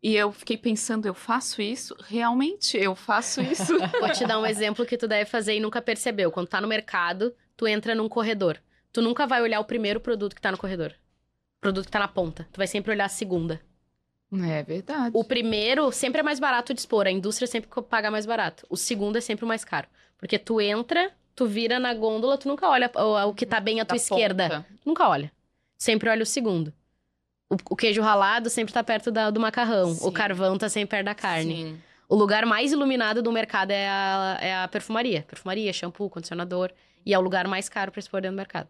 [0.02, 1.96] E eu fiquei pensando, eu faço isso?
[2.08, 3.78] Realmente, eu faço isso?
[4.02, 6.30] Vou te dar um exemplo que tu deve fazer e nunca percebeu.
[6.32, 8.58] Quando tá no mercado, tu entra num corredor.
[8.92, 10.90] Tu nunca vai olhar o primeiro produto que tá no corredor.
[11.58, 12.48] O produto que tá na ponta.
[12.52, 13.62] Tu vai sempre olhar a segunda.
[14.42, 15.12] É verdade.
[15.14, 17.06] O primeiro sempre é mais barato de expor.
[17.08, 18.66] A indústria sempre paga mais barato.
[18.70, 19.88] O segundo é sempre o mais caro.
[20.18, 23.82] Porque tu entra, tu vira na gôndola, tu nunca olha o, o que tá bem
[23.82, 24.44] à tua Da esquerda.
[24.50, 24.66] ponta.
[24.86, 25.32] Nunca olha.
[25.78, 26.74] Sempre olha o segundo.
[27.50, 29.94] O, o queijo ralado sempre tá perto da- do macarrão.
[29.94, 30.08] Sim.
[30.08, 31.56] O carvão tá sempre perto da carne.
[31.56, 31.78] Sim.
[32.08, 35.24] O lugar mais iluminado do mercado é a, é a perfumaria.
[35.28, 36.72] Perfumaria, shampoo, condicionador.
[37.06, 38.70] E é o lugar mais caro pra expor dentro do mercado.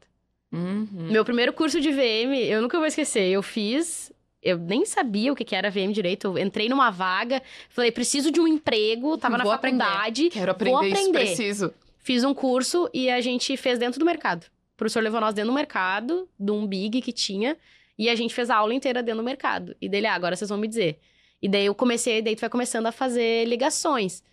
[0.51, 0.87] Uhum.
[1.11, 3.27] Meu primeiro curso de VM, eu nunca vou esquecer.
[3.31, 4.12] Eu fiz.
[4.43, 6.27] Eu nem sabia o que que era VM direito.
[6.27, 9.83] Eu entrei numa vaga, falei, preciso de um emprego, tava na Vou aprender.
[9.83, 10.29] faculdade.
[10.29, 11.11] Quero aprender, vou aprender.
[11.19, 11.73] preciso.
[11.99, 14.43] Fiz um curso e a gente fez dentro do mercado.
[14.43, 17.55] O professor levou nós dentro do mercado, de um big que tinha,
[17.97, 19.75] e a gente fez a aula inteira dentro do mercado.
[19.79, 20.99] E dele, ah, agora vocês vão me dizer.
[21.41, 24.23] E daí eu comecei, daí tu vai começando a fazer ligações.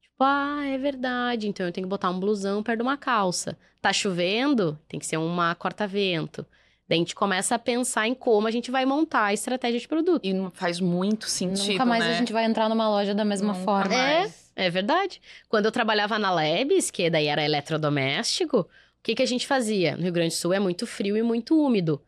[0.00, 3.58] Tipo, ah, é verdade, então eu tenho que botar um blusão perto de uma calça.
[3.82, 4.78] Tá chovendo?
[4.88, 6.46] Tem que ser uma corta-vento.
[6.90, 9.86] Daí a gente começa a pensar em como a gente vai montar a estratégia de
[9.86, 10.26] produto.
[10.26, 12.10] E não faz muito sentido, Nunca mais né?
[12.10, 13.96] a gente vai entrar numa loja da mesma Nunca forma.
[13.96, 14.50] mais.
[14.56, 15.22] É verdade.
[15.48, 18.66] Quando eu trabalhava na Lebes, que daí era eletrodoméstico, o
[19.04, 19.96] que, que a gente fazia?
[19.96, 22.02] No Rio Grande do Sul é muito frio e muito úmido.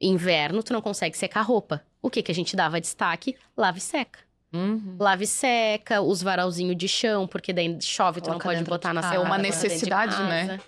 [0.00, 1.82] Inverno, tu não consegue secar roupa.
[2.00, 3.34] O que, que a gente dava destaque?
[3.56, 4.20] Lave e seca.
[4.52, 4.98] Uhum.
[5.00, 8.70] Lave e seca, os varalzinhos de chão, porque daí chove, tu não Coloca pode dentro
[8.70, 9.14] botar na casa.
[9.14, 9.24] sala.
[9.24, 10.60] É uma necessidade, né?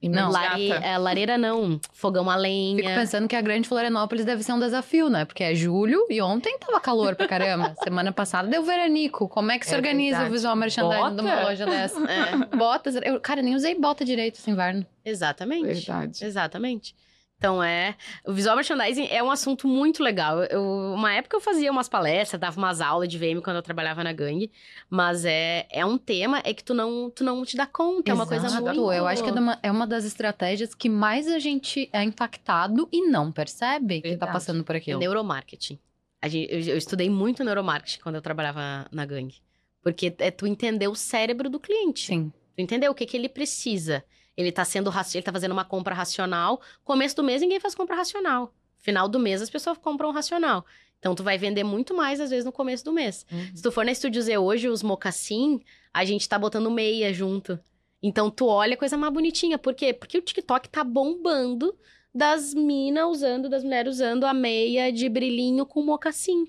[0.00, 0.70] Não, Lare...
[0.70, 2.94] É, lareira não, fogão a Fico lenha.
[2.94, 5.24] pensando que a Grande Florianópolis deve ser um desafio, né?
[5.24, 7.74] Porque é julho e ontem tava calor pra caramba.
[7.82, 9.28] Semana passada deu veranico.
[9.28, 10.30] Como é que se É organiza verdade.
[10.30, 11.42] o visual merchandising de uma Bota?
[11.48, 11.98] loja dessa?
[12.10, 12.94] É, Botas.
[13.02, 14.86] Eu, cara, nem usei bota direito esse inverno.
[15.04, 15.64] exatamente.
[15.66, 16.24] Verdade.
[16.24, 16.94] Exatamente.
[17.38, 17.94] Então é.
[18.26, 20.42] O visual merchandising é um assunto muito legal.
[20.44, 20.60] Eu,
[20.94, 24.12] uma época eu fazia umas palestras, dava umas aulas de VM quando eu trabalhava na
[24.12, 24.50] gangue.
[24.90, 28.10] Mas é, é um tema é que tu não, tu não te dá conta.
[28.10, 28.64] É uma coisa Exato.
[28.64, 28.92] muito.
[28.92, 32.88] Eu acho que é uma, é uma das estratégias que mais a gente é impactado
[32.90, 34.32] e não percebe que tá Verdade.
[34.32, 34.98] passando por É aquilo.
[34.98, 35.78] neuromarketing.
[36.20, 39.36] A gente- eu, eu estudei muito neuromarketing quando eu trabalhava na gangue.
[39.80, 42.06] Porque é tu entender o cérebro do cliente.
[42.06, 42.32] Sim.
[42.56, 44.02] Tu entendeu o que, que ele precisa.
[44.38, 46.60] Ele tá sendo ele tá fazendo uma compra racional.
[46.84, 48.54] Começo do mês ninguém faz compra racional.
[48.78, 50.64] Final do mês as pessoas compram racional.
[51.00, 53.26] Então tu vai vender muito mais às vezes no começo do mês.
[53.32, 53.50] Uhum.
[53.52, 55.60] Se tu for na Estúdio Z hoje, os mocassim,
[55.92, 57.58] a gente tá botando meia junto.
[58.00, 59.58] Então tu olha coisa mais bonitinha.
[59.58, 59.92] Por quê?
[59.92, 61.76] Porque o TikTok tá bombando
[62.14, 66.46] das minas usando, das mulheres usando a meia de brilhinho com mocassim.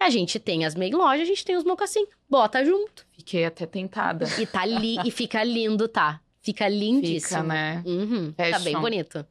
[0.00, 2.04] A gente tem as main lojas, a gente tem os mocassim.
[2.28, 3.06] Bota junto.
[3.12, 4.26] Fiquei até tentada.
[4.40, 6.20] E tá li e fica lindo, tá?
[6.48, 7.42] Fica lindíssimo.
[7.42, 7.82] Fica, né?
[7.84, 8.64] Uhum, tá Fashion.
[8.64, 9.26] bem bonito.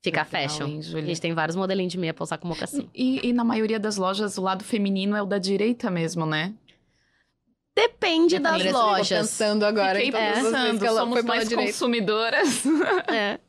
[0.00, 0.66] Fica Legal, fashion.
[0.68, 2.88] hein, A gente tem vários modelinhos de meia pra usar com mocassim.
[2.94, 6.54] E, e na maioria das lojas, o lado feminino é o da direita mesmo, né?
[7.74, 9.08] Depende das lojas.
[9.28, 9.98] pensando agora.
[9.98, 12.62] Fiquei então, pensando, ela somos mais consumidoras.
[13.12, 13.40] É.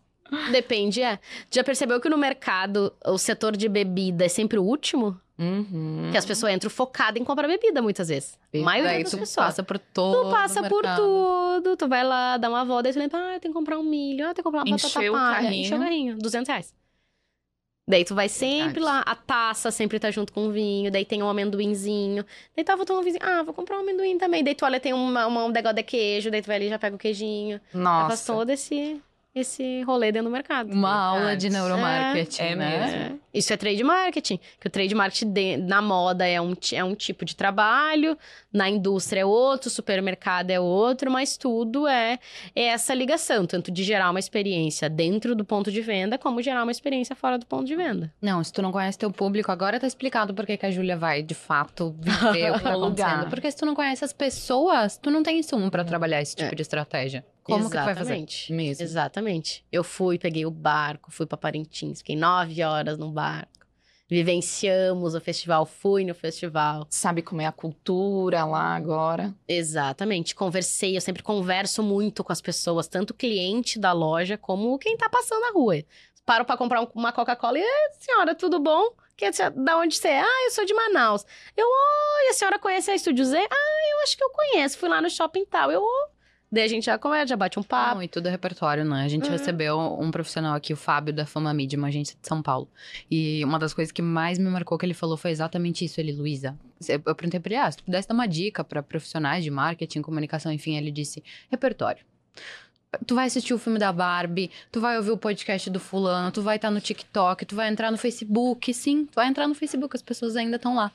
[0.52, 1.20] Depende, é.
[1.52, 5.20] Já percebeu que no mercado o setor de bebida é sempre o último?
[5.40, 6.10] Uhum.
[6.12, 8.40] Que as pessoas entram focadas em comprar bebida muitas vezes.
[8.54, 9.46] A maioria Daí das tu pessoas.
[9.48, 12.94] passa por todo Tu passa o por tudo, tu vai lá dar uma volta, aí
[12.94, 15.14] tu lembra, ah, tenho que comprar um milho, ah, tenho que comprar uma batata Encheu
[15.14, 15.36] o palha.
[15.44, 15.66] carrinho.
[15.66, 16.74] Encheu o carrinho, 200 reais.
[17.90, 18.80] Daí tu vai sempre Verdade.
[18.82, 22.26] lá, a taça sempre tá junto com o vinho, daí tem um amendoinzinho.
[22.54, 24.44] Daí tu, ah, vou tomar um vinho, ah, vou comprar um amendoim também.
[24.44, 26.70] Daí tu olha, tem uma, uma, um negócio de queijo, daí tu vai ali e
[26.70, 27.56] já pega o queijinho.
[27.58, 28.34] Aí Faz Nossa.
[28.34, 29.02] todo esse,
[29.36, 30.72] esse rolê dentro do mercado.
[30.74, 32.78] Uma aula de neuromarketing, É, é né?
[32.80, 32.96] mesmo.
[32.98, 33.12] É.
[33.38, 34.40] Isso é trade marketing.
[34.60, 38.18] Que o trade marketing de- na moda é um, é um tipo de trabalho,
[38.52, 42.18] na indústria é outro, supermercado é outro, mas tudo é,
[42.56, 46.64] é essa ligação, tanto de gerar uma experiência dentro do ponto de venda, como gerar
[46.64, 48.12] uma experiência fora do ponto de venda.
[48.20, 50.98] Não, se tu não conhece teu público, agora tá explicado por que que a Júlia
[50.98, 53.30] vai, de fato, viver o que tá acontecendo.
[53.30, 56.52] Porque se tu não conhece as pessoas, tu não tem insumo pra trabalhar esse tipo
[56.54, 56.56] É.
[56.56, 57.24] de estratégia.
[57.48, 58.14] Como que tu vai fazer?
[58.14, 58.54] Exatamente.
[58.54, 58.84] Mesmo.
[58.84, 59.66] Exatamente.
[59.72, 63.52] Eu fui, peguei o barco, fui pra Parintins, fiquei nove horas no barco.
[64.10, 66.88] Vivenciamos o festival, fui no festival.
[66.90, 69.36] Sabe como é a cultura lá agora?
[69.48, 70.34] Exatamente.
[70.34, 74.96] Conversei, eu sempre converso muito com as pessoas, tanto o cliente da loja como quem
[74.96, 75.84] tá passando na rua.
[76.26, 78.90] Paro pra comprar um- uma Coca-Cola e, "Ah, senhora, tudo bom?
[79.16, 80.22] Que, é da onde você é?
[80.22, 81.26] Ah, eu sou de Manaus.
[81.56, 83.38] Eu, oi, a senhora conhece a Estúdio Z?
[83.38, 85.72] Ah, eu acho que eu conheço, fui lá no shopping tal.
[85.72, 86.17] Eu, "Oh."
[86.50, 87.96] Daí a gente já conversa, já bate um papo.
[87.96, 89.04] Não, e tudo é repertório, né?
[89.04, 89.32] A gente Uhum.
[89.32, 92.70] recebeu um profissional aqui, o Fábio da Fama Media, uma agência de São Paulo.
[93.12, 96.00] E uma das coisas que mais me marcou que ele falou foi exatamente isso.
[96.00, 99.44] Ele, Luísa, eu perguntei pra ele, ah, se tu pudesse dar uma dica pra profissionais
[99.44, 101.22] de marketing, comunicação, enfim, ele disse,
[101.52, 102.06] repertório.
[103.06, 106.42] Tu vai assistir o filme da Barbie, tu vai ouvir o podcast do fulano, tu
[106.42, 109.94] vai estar no TikTok, tu vai entrar no Facebook, sim, tu vai entrar no Facebook,
[109.94, 110.90] as pessoas ainda estão lá.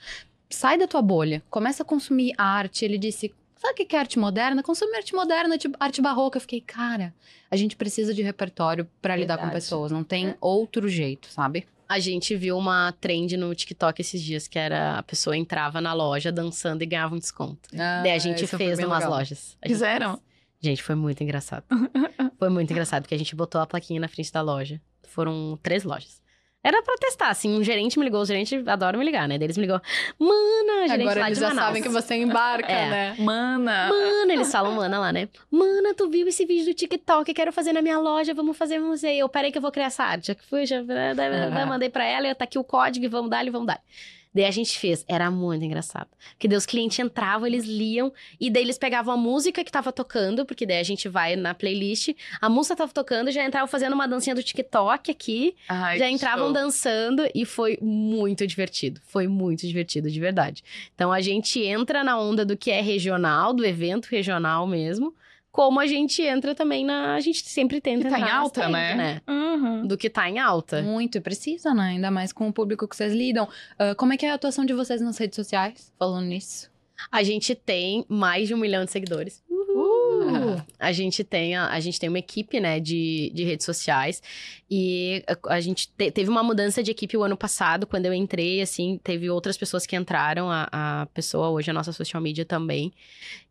[0.48, 2.84] Sai da tua bolha, começa a consumir arte.
[2.86, 3.32] Ele disse,
[3.62, 4.62] sabe o que é arte moderna?
[4.62, 6.36] Consumir arte moderna, tipo, arte barroca.
[6.36, 7.14] Eu fiquei, cara,
[7.50, 10.36] a gente precisa de repertório pra lidar com pessoas, não tem É.
[10.40, 11.66] outro jeito, sabe?
[11.88, 15.92] A gente viu uma trend no TikTok esses dias, que era a pessoa entrava na
[15.92, 17.68] loja dançando e ganhava um desconto.
[17.72, 19.56] Daí a gente fez numas lojas.
[19.60, 20.12] A gente Fizeram?
[20.12, 20.22] fez.
[20.60, 21.64] Gente, foi muito engraçado.
[22.38, 24.80] foi muito engraçado, porque a gente botou a plaquinha na frente da loja.
[25.08, 26.21] Foram três lojas.
[26.64, 29.36] Era pra testar, assim, um gerente me ligou, o gerente adora me ligar, né?
[29.36, 29.80] Daí eles me ligou,
[30.18, 31.66] mana, gerente Agora lá eles de já Manaus.
[31.66, 32.88] sabem que você embarca, É.
[32.90, 33.16] né?
[33.18, 33.88] Mana!
[33.88, 35.28] Mana, eles falam mana lá, né?
[35.50, 37.34] Mana, tu viu esse vídeo do TikTok?
[37.34, 39.10] Quero fazer na minha loja, vamos fazer um museu.
[39.12, 40.28] Eu, peraí que eu vou criar essa arte.
[40.28, 43.28] Já que fui, já daí- daí mandei pra ela, eu tá aqui o código, vamos
[43.30, 43.80] dar, vamos dar.
[44.34, 46.08] Daí a gente fez, era muito engraçado.
[46.30, 49.92] Porque daí os clientes entravam, eles liam, e daí eles pegavam a música que tava
[49.92, 52.10] tocando, porque daí a gente vai na playlist,
[52.40, 56.46] a música tava tocando, já entravam fazendo uma dancinha do TikTok aqui, Ai, já entravam
[56.46, 56.52] show.
[56.54, 59.00] dançando e foi muito divertido.
[59.04, 60.64] Foi muito divertido, de verdade.
[60.94, 65.14] Então a gente entra na onda do que é regional, do evento regional mesmo,
[65.52, 67.14] como a gente entra também na.
[67.14, 69.20] A gente sempre tenta Que tá em entrar nas alta, trends, né?
[69.28, 69.86] Uhum.
[69.86, 70.80] Do que tá em alta.
[70.80, 71.90] Muito, e precisa, né?
[71.90, 73.46] Ainda mais com o público que vocês lidam.
[73.78, 75.92] Ah, como é que é a atuação de vocês nas redes sociais?
[75.98, 76.72] Falando nisso.
[77.10, 79.42] A gente tem mais de um milhão de seguidores.
[80.78, 84.22] A gente tem, a, a gente tem uma equipe, né, de, de redes sociais.
[84.70, 88.14] E a, a gente te- teve uma mudança de equipe o ano passado, quando eu
[88.14, 92.44] entrei, assim, teve outras pessoas que entraram, a, a pessoa hoje, a nossa social media
[92.44, 92.92] também.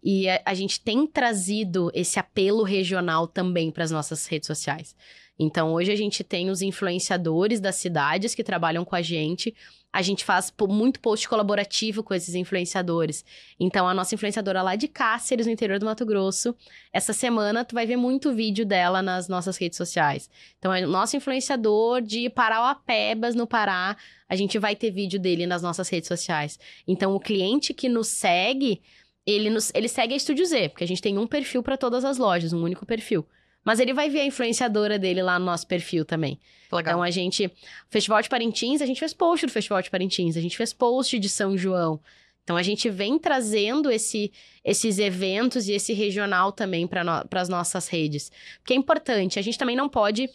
[0.03, 4.95] E a, a gente tem trazido esse apelo regional também para as nossas redes sociais.
[5.39, 9.55] Então, hoje a gente tem os influenciadores das cidades que trabalham com a gente.
[9.93, 13.25] A gente faz muito post colaborativo com esses influenciadores.
[13.59, 16.55] Então, a nossa influenciadora lá de Cáceres, no interior do Mato Grosso,
[16.93, 20.29] essa semana tu vai ver muito vídeo dela nas nossas redes sociais.
[20.57, 23.97] Então, é o nosso influenciador de Parauapebas, no Pará,
[24.29, 26.57] a gente vai ter vídeo dele nas nossas redes sociais.
[26.87, 28.81] Então, o cliente que nos segue,
[29.25, 32.05] ele, nos, ele segue a Estúdio Z, porque a gente tem um perfil para todas
[32.05, 33.25] as lojas, um único perfil.
[33.63, 36.39] Mas ele vai ver a influenciadora dele lá no nosso perfil também.
[36.71, 36.93] Legal.
[36.93, 37.51] Então a gente.
[37.89, 41.17] Festival de Parintins, a gente fez post do Festival de Parintins, a gente fez post
[41.19, 41.99] de São João.
[42.43, 44.31] Então a gente vem trazendo esse,
[44.65, 48.31] esses eventos e esse regional também para no, as nossas redes.
[48.59, 50.27] Porque é importante, a gente também não pode.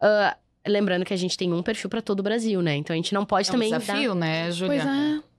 [0.00, 2.76] ah, lembrando que a gente tem um perfil para todo o Brasil, né?
[2.76, 3.70] Então a gente não pode É um também.
[3.70, 4.82] dar- desafio, né, Júlia?
[4.82, 5.33] Pois é.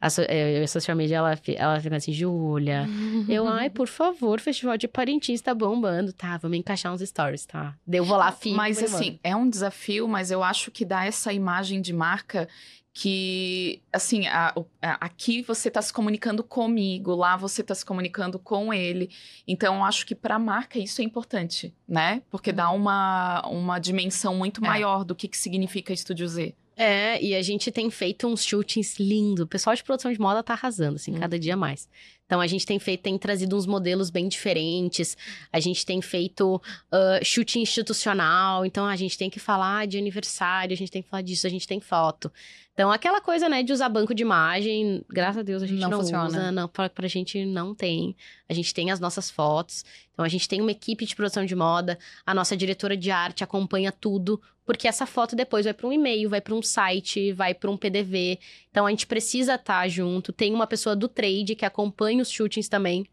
[0.00, 2.86] A, so- eh, a social media, ela, ela fica assim, Júlia.
[3.28, 6.12] Eu, ai, por favor, Festival de Parintins tá bombando.
[6.12, 7.74] Tá, vamos encaixar uns stories, tá?
[7.86, 8.56] Eu vou lá, filho.
[8.56, 12.48] Mas assim, é um desafio, mas eu acho que dá essa imagem de marca
[12.92, 18.38] que, assim, a, a, aqui você está se comunicando comigo, lá você está se comunicando
[18.38, 19.10] com ele.
[19.46, 22.20] Então, eu acho que para a marca isso é importante, né?
[22.30, 22.76] Porque dá Uhum.
[22.76, 24.66] uma, uma dimensão muito É.
[24.66, 26.54] maior do que, que significa Estúdio Z.
[26.82, 29.44] É, e a gente tem feito uns shootings lindos.
[29.44, 31.20] O pessoal de produção de moda tá arrasando, assim, Hum.
[31.20, 31.86] cada dia mais.
[32.30, 35.16] Então a gente tem feito, tem trazido uns modelos bem diferentes.
[35.52, 36.62] A gente tem feito
[36.92, 38.64] ah, shooting institucional.
[38.64, 41.50] Então a gente tem que falar de aniversário, a gente tem que falar disso, a
[41.50, 42.32] gente tem foto.
[42.72, 45.90] Então aquela coisa, né, de usar banco de imagem, graças a Deus a gente Não
[45.90, 46.28] não, funciona.
[46.28, 48.14] usa, não, pra, pra gente não tem.
[48.48, 49.84] A gente tem as nossas fotos.
[50.12, 53.42] Então a gente tem uma equipe de produção de moda, a nossa diretora de arte
[53.42, 57.52] acompanha tudo, porque essa foto depois vai para um e-mail, vai para um site, vai
[57.52, 58.38] para um PDV.
[58.70, 60.32] Então a gente precisa estar junto.
[60.32, 63.04] Tem uma pessoa do trade que acompanha os shootings também,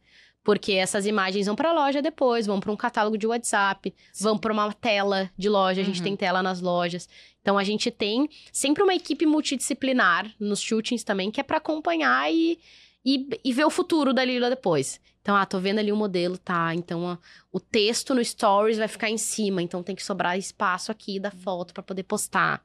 [0.43, 4.37] porque essas imagens vão para a loja depois, vão para um catálogo de WhatsApp, vão
[4.37, 6.03] para uma tela de loja, a gente Uhum.
[6.03, 7.09] tem tela nas lojas.
[7.41, 12.31] Então a gente tem sempre uma equipe multidisciplinar nos shootings também, que é para acompanhar
[12.31, 12.59] e,
[13.03, 15.01] e, e ver o futuro da Lila depois.
[15.21, 16.73] Então, ah, tô vendo ali o modelo, tá?
[16.73, 17.17] Então, ó,
[17.51, 21.31] o texto no stories vai ficar em cima, então tem que sobrar espaço aqui da
[21.31, 22.63] foto para poder postar.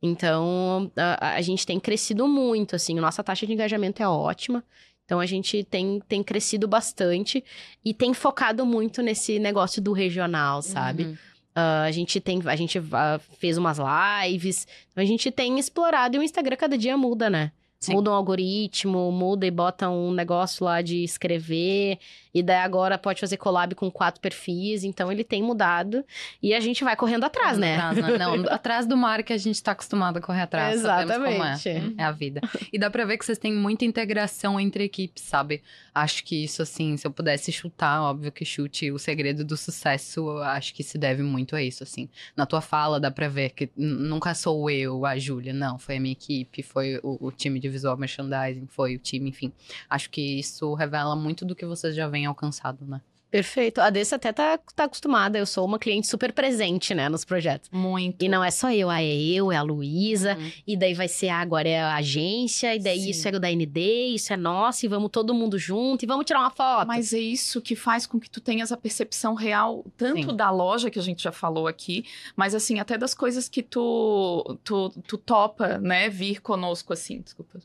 [0.00, 4.62] Então, a, a gente tem crescido muito, assim, nossa taxa de engajamento é ótima.
[5.04, 7.42] Então, a gente tem, tem crescido bastante
[7.84, 11.04] e tem focado muito nesse negócio do regional, sabe?
[11.04, 11.16] Uhum.
[11.60, 16.16] Ah, a gente tem, a gente ah, fez umas lives, então a gente tem explorado
[16.16, 17.50] e o Instagram cada dia muda, né?
[17.80, 17.92] Sim.
[17.92, 21.98] Muda um algoritmo, muda e bota um negócio lá de escrever,
[22.34, 26.04] e daí agora pode fazer collab com quatro perfis, então ele tem mudado
[26.42, 27.76] e a gente vai correndo atrás, né?
[27.76, 28.18] Atrás, né?
[28.18, 30.80] Não, atrás do mar que a gente tá acostumado a correr atrás.
[30.80, 31.52] sabemos como é.
[31.52, 31.94] Exatamente.
[31.98, 32.40] É a vida.
[32.72, 35.62] E dá pra ver que vocês têm muita integração entre equipes, sabe?
[35.94, 40.20] Acho que isso, assim, se eu pudesse chutar, óbvio que chute o segredo do sucesso,
[40.20, 42.08] eu acho que se deve muito a isso, assim.
[42.36, 45.78] Na tua fala dá pra ver que nunca sou eu, a Júlia, não.
[45.78, 49.52] Foi a minha equipe, foi o, o time de visual merchandising, foi o time, enfim.
[49.88, 53.00] Acho que isso revela muito do que vocês já vêm alcançado, né?
[53.30, 53.80] Perfeito.
[53.80, 57.68] A Dessa até tá, tá acostumada, eu sou uma cliente super presente, né, nos projetos.
[57.70, 58.22] Muito.
[58.24, 60.50] E não é só eu, ah, é eu, é a Luísa, Uhum.
[60.66, 63.10] e daí vai ser, ah, agora é a agência, e daí Sim.
[63.10, 63.80] isso é o da ND,
[64.14, 66.86] isso é nosso, e vamos todo mundo junto, e vamos tirar uma foto.
[66.86, 70.36] Mas é isso que faz com que tu tenhas a percepção real, tanto Sim.
[70.36, 72.04] da loja, que a gente já falou aqui,
[72.34, 77.58] mas assim, até das coisas que tu, tu, tu topa, né, vir conosco, assim, desculpa.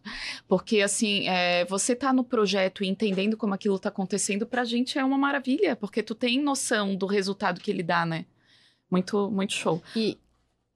[0.48, 4.98] Porque, assim, é, você tá no projeto e entendendo como aquilo tá acontecendo, pra gente
[4.98, 8.26] é uma maravilha, porque tu tem noção do resultado que ele dá, né?
[8.90, 9.82] Muito, muito show.
[9.96, 10.18] E,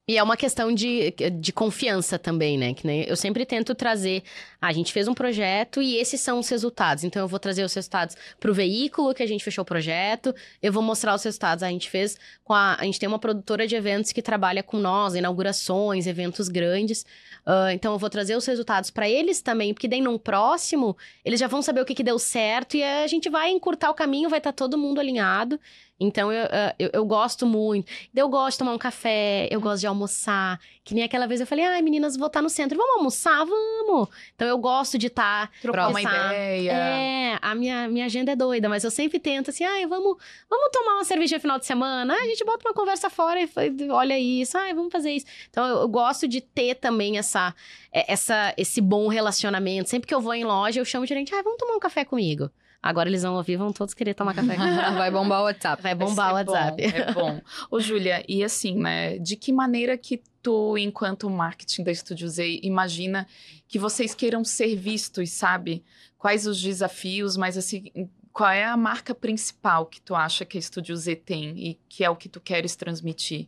[0.10, 2.74] e é uma questão de, de confiança também, né?
[2.74, 4.24] Que nem eu sempre tento trazer.
[4.62, 7.03] ah, a gente fez um projeto e esses são os resultados.
[7.03, 10.34] Então eu vou trazer os resultados pro veículo que a gente fechou o projeto.
[10.64, 11.62] Eu vou mostrar os resultados.
[11.62, 12.76] A gente fez com a.
[12.76, 17.05] A gente tem uma produtora de eventos que trabalha com nós, inaugurações, eventos grandes.
[17.45, 20.95] Ah, então eu vou trazer os resultados para eles também, porque daí num próximo
[21.26, 23.93] eles já vão saber o que, que deu certo e a gente vai encurtar o
[23.93, 25.60] caminho, vai estar todo mundo alinhado.
[26.00, 27.91] Então eu, ah, eu, eu gosto muito.
[28.16, 30.60] Eu gosto de tomar um café, eu gosto de almoçar.
[30.84, 33.45] Que nem aquela vez eu falei, ai meninas, vou estar no centro, vamos almoçar?
[33.45, 34.08] Vamos!
[34.36, 35.52] Então eu gosto de estar.
[35.62, 36.72] Trocar uma ideia.
[36.72, 40.18] É, a minha, minha agenda é doida, mas eu sempre tento assim, ai, vamos,
[40.50, 43.41] vamos tomar uma cerveja no final de semana, Ah, a gente bota uma conversa fora
[43.41, 43.50] e
[43.89, 45.26] olha isso, ai, vamos fazer isso.
[45.50, 47.54] Então eu, eu gosto de ter também essa,
[47.91, 49.89] é, essa, esse bom relacionamento.
[49.89, 52.06] Sempre que eu vou em loja, eu chamo o gerente, ai, vamos tomar um café
[52.06, 52.50] comigo.
[52.82, 54.56] Agora eles vão ouvir, vão todos querer tomar café.
[54.96, 55.82] Vai bombar o WhatsApp.
[55.82, 56.92] Vai Vai bombar o ser WhatsApp.
[56.92, 57.42] Bom, é bom.
[57.72, 59.18] Ô, Júlia, e assim, né?
[59.18, 63.28] De que maneira que tu, enquanto marketing da Estúdio Z, imagina
[63.68, 65.84] que vocês queiram ser vistos, sabe?
[66.18, 67.92] Quais os desafios, mas assim,
[68.32, 72.04] qual é a marca principal que tu acha que a Estúdio Z tem e que
[72.04, 73.48] é o que tu queres transmitir?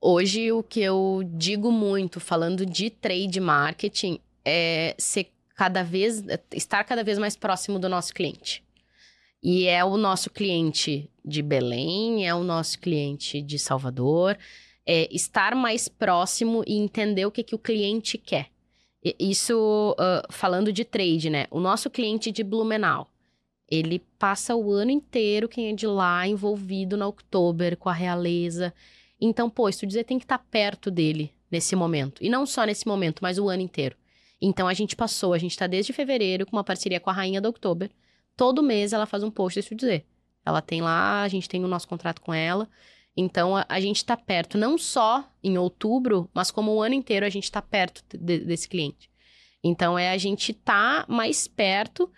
[0.00, 6.84] Hoje, o que eu digo muito, falando de trade marketing, é ser cada vez, estar
[6.84, 8.62] cada vez mais próximo do nosso cliente.
[9.42, 14.38] E é o nosso cliente de Belém, é o nosso cliente de Salvador,
[14.86, 18.48] é estar mais próximo e entender o que, que o cliente quer.
[19.18, 21.46] Isso, ah, falando de trade, né?
[21.50, 23.10] O nosso cliente de Blumenau,
[23.68, 28.72] ele passa o ano inteiro, quem é de lá, envolvido na Oktober, com a realeza.
[29.20, 32.24] Então, pô, isso dizer tem que estar perto dele nesse momento.
[32.24, 33.96] E não só nesse momento, mas o ano inteiro.
[34.46, 37.40] Então, a gente passou, a gente tá desde fevereiro com uma parceria com a Rainha
[37.40, 37.90] da Oktober.
[38.36, 40.04] Todo mês ela faz um post desse dizer.
[40.44, 42.68] Ela tem lá, a gente tem o nosso contrato com ela.
[43.16, 47.24] Então, a, a gente tá perto, não só em outubro, mas como o ano inteiro
[47.24, 49.08] a gente tá perto de- desse cliente.
[49.62, 52.10] Então, é a gente tá mais perto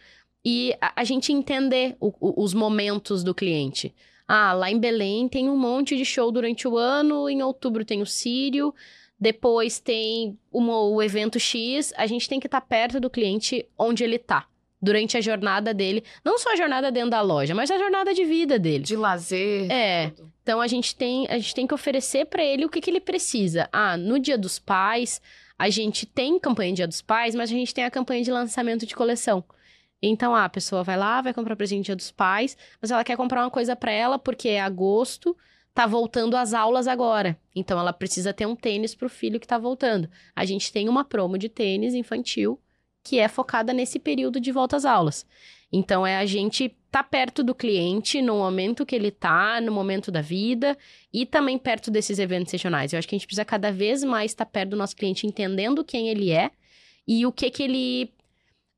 [0.45, 3.95] e a, a gente entender o- o- os momentos do cliente.
[4.27, 8.03] Ah, lá em Belém tem um monte de show durante o ano, em outubro tem
[8.03, 8.75] o Sírio,
[9.19, 13.67] Depois tem uma, o evento X, a gente tem que estar tá perto do cliente
[13.79, 14.47] onde ele está
[14.81, 18.25] durante a jornada dele, não só a jornada dentro da loja, mas a jornada de
[18.25, 18.85] vida dele.
[18.85, 19.71] De lazer.
[19.71, 20.11] É.
[20.11, 20.33] Tudo.
[20.43, 23.01] Então a gente tem, a gente tem que oferecer para ele o que, que ele
[23.01, 23.69] precisa.
[23.73, 25.21] Ah, no Dia dos Pais,
[25.59, 28.31] a gente tem campanha de Dia dos Pais, mas a gente tem a campanha de
[28.31, 29.43] lançamento de coleção.
[30.01, 33.17] Então, ah, a pessoa vai lá, vai comprar presente Dia dos Pais, mas ela quer
[33.17, 35.37] comprar uma coisa para ela porque é agosto
[35.77, 37.39] tá voltando às aulas agora.
[37.55, 40.09] Então ela precisa ter um tênis pro filho que tá voltando.
[40.35, 42.59] A gente tem uma promo de tênis infantil
[43.05, 45.27] que é focada nesse período de volta às aulas.
[45.71, 50.11] Então é a gente tá perto do cliente no momento que ele tá, no momento
[50.11, 50.79] da vida
[51.13, 52.95] e também perto desses eventos regionais.
[52.95, 55.27] Eu acho que a gente precisa cada vez mais estar tá perto do nosso cliente,
[55.27, 56.53] entendendo quem ele é
[57.07, 58.11] e o que que ele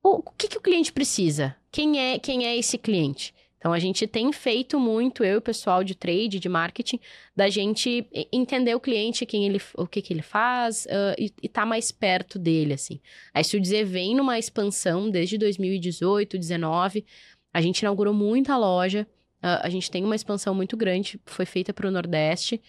[0.03, 1.55] o, que que o cliente precisa?
[1.71, 3.33] Quem é, quem é esse cliente?
[3.59, 7.01] Então a gente tem feito muito, eu e o pessoal de trade, de marketing,
[7.37, 11.63] da gente entender o cliente, quem ele, o que, que ele faz uh, e, estar
[11.63, 13.01] tá mais perto dele, assim.
[13.35, 17.05] A Studizer vem numa expansão desde 2018, 2019.
[17.53, 19.07] A gente inaugurou muita loja.
[19.43, 22.61] Uh, a gente tem uma expansão muito grande, foi feita para o Nordeste.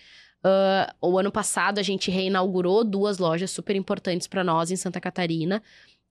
[0.44, 5.00] Uh, o ano passado a gente reinaugurou duas lojas super importantes para nós em Santa
[5.00, 5.62] Catarina,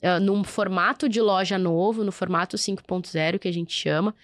[0.02, 4.14] uh, num formato de loja novo, no formato 5.0 que a gente chama.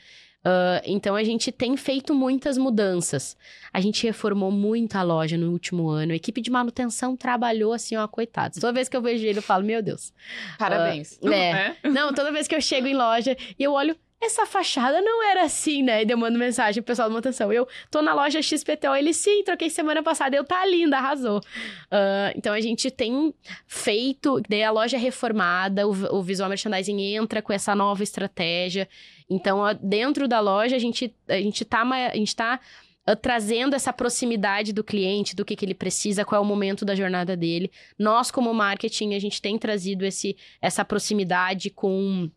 [0.44, 3.34] Uh, então a gente tem feito muitas mudanças.
[3.72, 6.12] A gente reformou muita loja no último ano.
[6.12, 8.58] A equipe de manutenção trabalhou assim, ó, coitados.
[8.58, 10.12] Toda vez que eu vejo ele, eu falo, meu Deus.
[10.58, 11.18] Parabéns.
[11.22, 11.76] Uh, é.
[11.82, 11.88] é.
[11.88, 15.44] Não, toda vez que eu chego em loja e eu olho, essa fachada não era
[15.44, 16.02] assim, né?
[16.02, 17.52] E eu mando mensagem pro pessoal da manutenção.
[17.52, 21.38] Eu tô na loja XPTO, ele sim, troquei semana passada, eu tá linda, arrasou.
[21.38, 23.34] Uh, então a gente tem
[23.66, 28.88] feito, daí a loja é reformada, o, o visual merchandising entra com essa nova estratégia.
[29.28, 32.60] Então, dentro da loja, a gente, a gente tá, a gente tá
[33.08, 36.84] uh, trazendo essa proximidade do cliente, do que, que ele precisa, qual é o momento
[36.84, 37.70] da jornada dele.
[37.98, 42.30] Nós, como marketing, a gente tem trazido esse, essa proximidade com,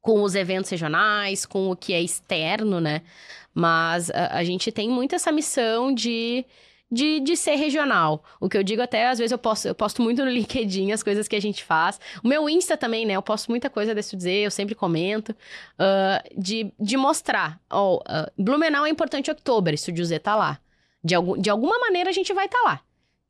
[0.00, 3.02] com os eventos regionais, com o que é externo, né?
[3.52, 6.44] Mas a, a gente tem muito essa missão de
[6.90, 8.22] de, de ser regional.
[8.40, 11.02] O que eu digo até, às vezes, eu posto, eu posto muito no LinkedIn as
[11.02, 12.00] coisas que a gente faz.
[12.22, 13.14] O meu Insta também, né?
[13.14, 15.32] Eu posto muita coisa desse dizer, eu sempre comento.
[15.32, 20.58] Uh, de, de mostrar, oh, uh, Blumenau é importante outubro, isso dizer tá lá.
[21.02, 22.80] De, algum, de alguma maneira a gente vai estar tá lá.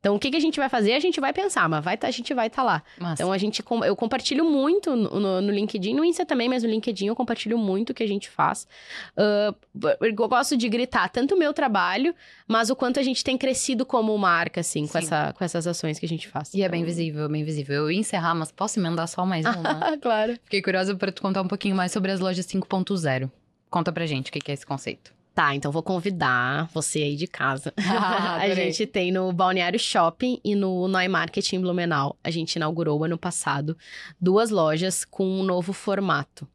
[0.04, 0.92] Então, o que, que a gente vai fazer?
[0.92, 2.82] A gente vai pensar, mas vai tá, a gente vai estar tá lá.
[3.00, 3.22] Massa.
[3.22, 7.06] Então, a gente, eu compartilho muito no, no, LinkedIn, no Insta também, mas no LinkedIn
[7.06, 8.68] eu compartilho muito o que a gente faz.
[9.16, 9.56] Uh,
[10.02, 12.14] eu gosto de gritar tanto o meu trabalho,
[12.46, 15.98] mas o quanto a gente tem crescido como marca, assim, com, essa, com essas ações
[15.98, 16.52] que a gente faz.
[16.52, 17.84] E é bem visível, bem visível.
[17.84, 19.96] Eu ia encerrar, mas posso emendar só mais uma?
[19.96, 20.34] claro.
[20.44, 23.30] Fiquei curiosa para tu contar um pouquinho mais sobre as lojas 5.0.
[23.70, 25.13] Conta pra gente o que é esse conceito.
[25.34, 27.72] Tá, então vou convidar você aí de casa.
[27.96, 32.16] Ah, a gente tem no Balneário Shopping e no Noi Market em Blumenau.
[32.22, 33.76] A gente inaugurou ano passado
[34.20, 36.46] duas lojas com um novo formato.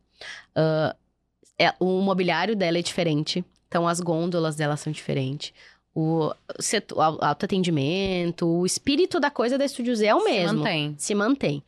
[0.56, 0.96] Uh,
[1.58, 5.54] é, o mobiliário dela é diferente, então as gôndolas dela são diferentes.
[5.94, 10.50] O setor, autoatendimento, o espírito da coisa da Estúdio Z é o mesmo.
[10.50, 10.96] Se mantém.
[10.98, 11.64] Se mantém.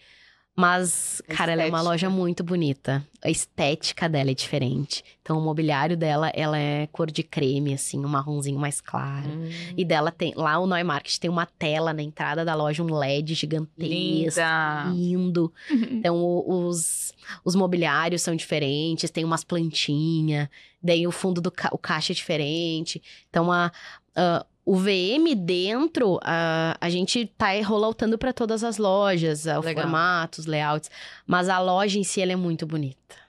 [0.56, 3.06] Mas, cara, ela é uma loja muito bonita.
[3.24, 5.04] A estética dela é diferente.
[5.22, 9.30] Então, o mobiliário dela, ela é cor de creme, assim, um marronzinho mais claro.
[9.30, 9.50] Hum.
[9.78, 10.34] E dela tem...
[10.36, 13.80] Lá, o Neumarkt tem uma tela na entrada da loja, um LED gigantesco.
[13.80, 14.84] Linda.
[14.94, 15.54] Lindo.
[15.72, 17.14] então, o, os,
[17.46, 19.10] os mobiliários são diferentes.
[19.10, 20.50] Tem umas plantinhas.
[20.84, 21.70] Daí, o fundo do ca...
[21.72, 23.02] o caixa é diferente.
[23.30, 23.72] Então, a...
[24.16, 30.40] a o VM dentro, a, a gente tá rolando para todas as lojas, o formato,
[30.40, 30.90] os layouts.
[31.26, 33.22] Mas a loja em si, ela é muito bonita.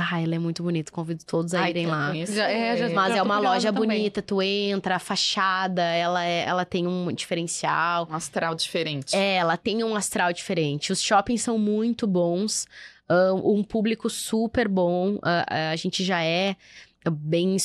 [0.00, 0.92] Ah, ela é muito bonita.
[0.92, 2.14] Convido todos a Ai, irem lá.
[2.24, 4.22] Já, é, já Mas é uma loja bonita.
[4.22, 8.06] Tu entra, a fachada, ela, é, ela tem um diferencial.
[8.08, 9.16] Um astral diferente.
[9.16, 10.92] É, ela tem um astral diferente.
[10.92, 12.66] Os shoppings são muito bons.
[13.42, 15.14] Um público super bom.
[15.14, 15.20] Uh,
[15.72, 16.56] a gente já é
[17.10, 17.56] bem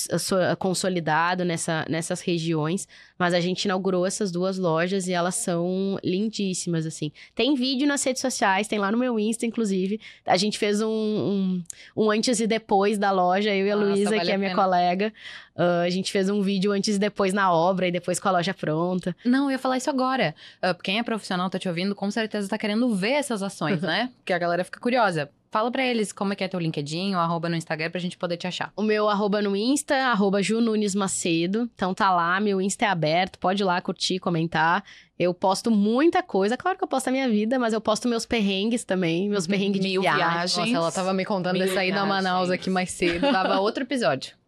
[0.60, 6.86] consolidado nessa, nessas regiões, mas a gente inaugurou essas duas lojas e elas são lindíssimas,
[6.86, 7.12] assim.
[7.34, 10.00] Tem vídeo nas redes sociais, tem lá no meu Insta, inclusive.
[10.26, 11.64] A gente fez um, um,
[11.96, 15.14] um antes e depois da loja, eu e a Luísa, vale que é minha colega.
[15.56, 18.32] Uh, a gente fez um vídeo antes e depois na obra e depois com a
[18.32, 19.16] loja pronta.
[19.26, 20.34] Não, eu ia falar isso agora.
[20.58, 24.12] Uh, quem é profissional, tá te ouvindo, com certeza tá querendo ver essas ações, né?
[24.18, 25.30] Porque a galera fica curiosa.
[25.54, 28.18] Fala pra eles como é que é teu LinkedIn ou arroba no Instagram pra gente
[28.18, 28.74] poder te achar.
[28.76, 31.70] O meu arroba no Insta, arroba Ju Nunes Macedo.
[31.76, 34.84] Então tá lá, meu Insta é aberto, pode ir lá curtir, comentar.
[35.18, 38.26] Eu posto muita coisa, claro que eu posto a minha vida, mas eu posto meus
[38.26, 40.74] perrengues também, meus perrengues de viagem.
[40.74, 44.34] Nossa, ela tava me contando dessa ida a Manaus aqui mais cedo, tava outro episódio.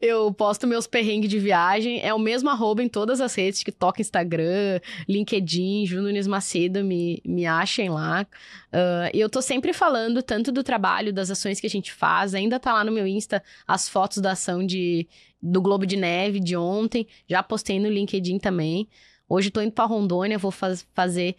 [0.00, 2.00] Eu posto meus perrengues de viagem.
[2.00, 7.22] É o mesmo arroba em todas as redes, TikTok, Instagram, LinkedIn, Ju Nunes Macedo, me,
[7.24, 8.26] me achem lá.
[8.72, 12.34] Uh, eu tô sempre falando tanto do trabalho, das ações que a gente faz.
[12.34, 15.08] Ainda tá lá no meu Insta as fotos da ação de,
[15.42, 17.06] do Globo de Neve de ontem.
[17.26, 18.88] Já postei no LinkedIn também.
[19.28, 21.36] Hoje tô indo pra Rondônia, vou faz, fazer...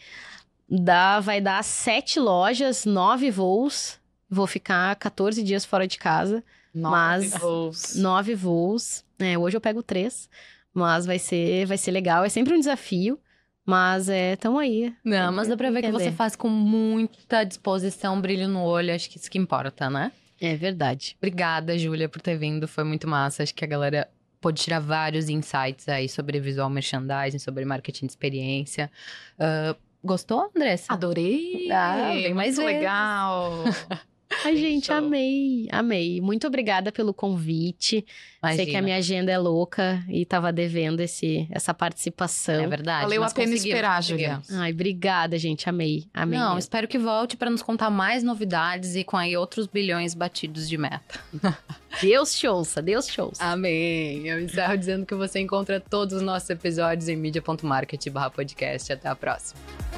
[0.71, 3.99] Dá, vai dar sete lojas, nove voos.
[4.29, 6.43] Vou ficar 14 dias fora de casa.
[6.73, 7.95] Nove Mas- voos.
[7.95, 9.03] nove voos.
[9.17, 10.29] É, hoje eu pego três,
[10.73, 12.23] mas vai ser, vai ser legal.
[12.23, 13.19] É sempre um desafio,
[13.65, 14.93] mas é, tamo aí.
[15.03, 16.03] Não, mas dá pra ver que Entender.
[16.05, 18.93] você faz com muita disposição, brilho no olho.
[18.93, 20.11] Acho que isso que importa, né?
[20.39, 21.15] É verdade.
[21.19, 22.67] Obrigada, Júlia, por ter vindo.
[22.67, 23.43] Foi muito massa.
[23.43, 24.07] Acho que a galera
[24.39, 28.89] pôde tirar vários insights aí sobre visual merchandising, sobre marketing de experiência.
[29.37, 30.93] Ah, gostou, Andressa?
[30.93, 31.69] Adorei!
[31.69, 33.65] Ah, vem mais legal!
[34.45, 34.95] Ai, gente, Show.
[34.95, 36.21] amei, amei.
[36.21, 38.05] Muito obrigada pelo convite.
[38.05, 38.05] Sei
[38.39, 38.81] que a Imagina.
[38.81, 42.63] minha agenda é louca e tava devendo esse, essa participação.
[42.63, 43.01] É verdade.
[43.01, 44.01] Valeu a pena esperar.
[44.01, 44.41] Julia.
[44.51, 45.67] Ai, obrigada, gente.
[45.67, 46.37] Amei, amei.
[46.37, 46.59] Não, mesmo.
[46.59, 50.77] espero que volte para nos contar mais novidades e com aí outros bilhões batidos de
[50.77, 51.19] meta.
[51.99, 53.43] Deus te ouça, Deus te ouça.
[53.43, 54.27] Amém.
[54.27, 58.93] Eu encerro dizendo que você encontra todos os nossos episódios em media.market/podcast.
[58.93, 59.59] Até a próxima.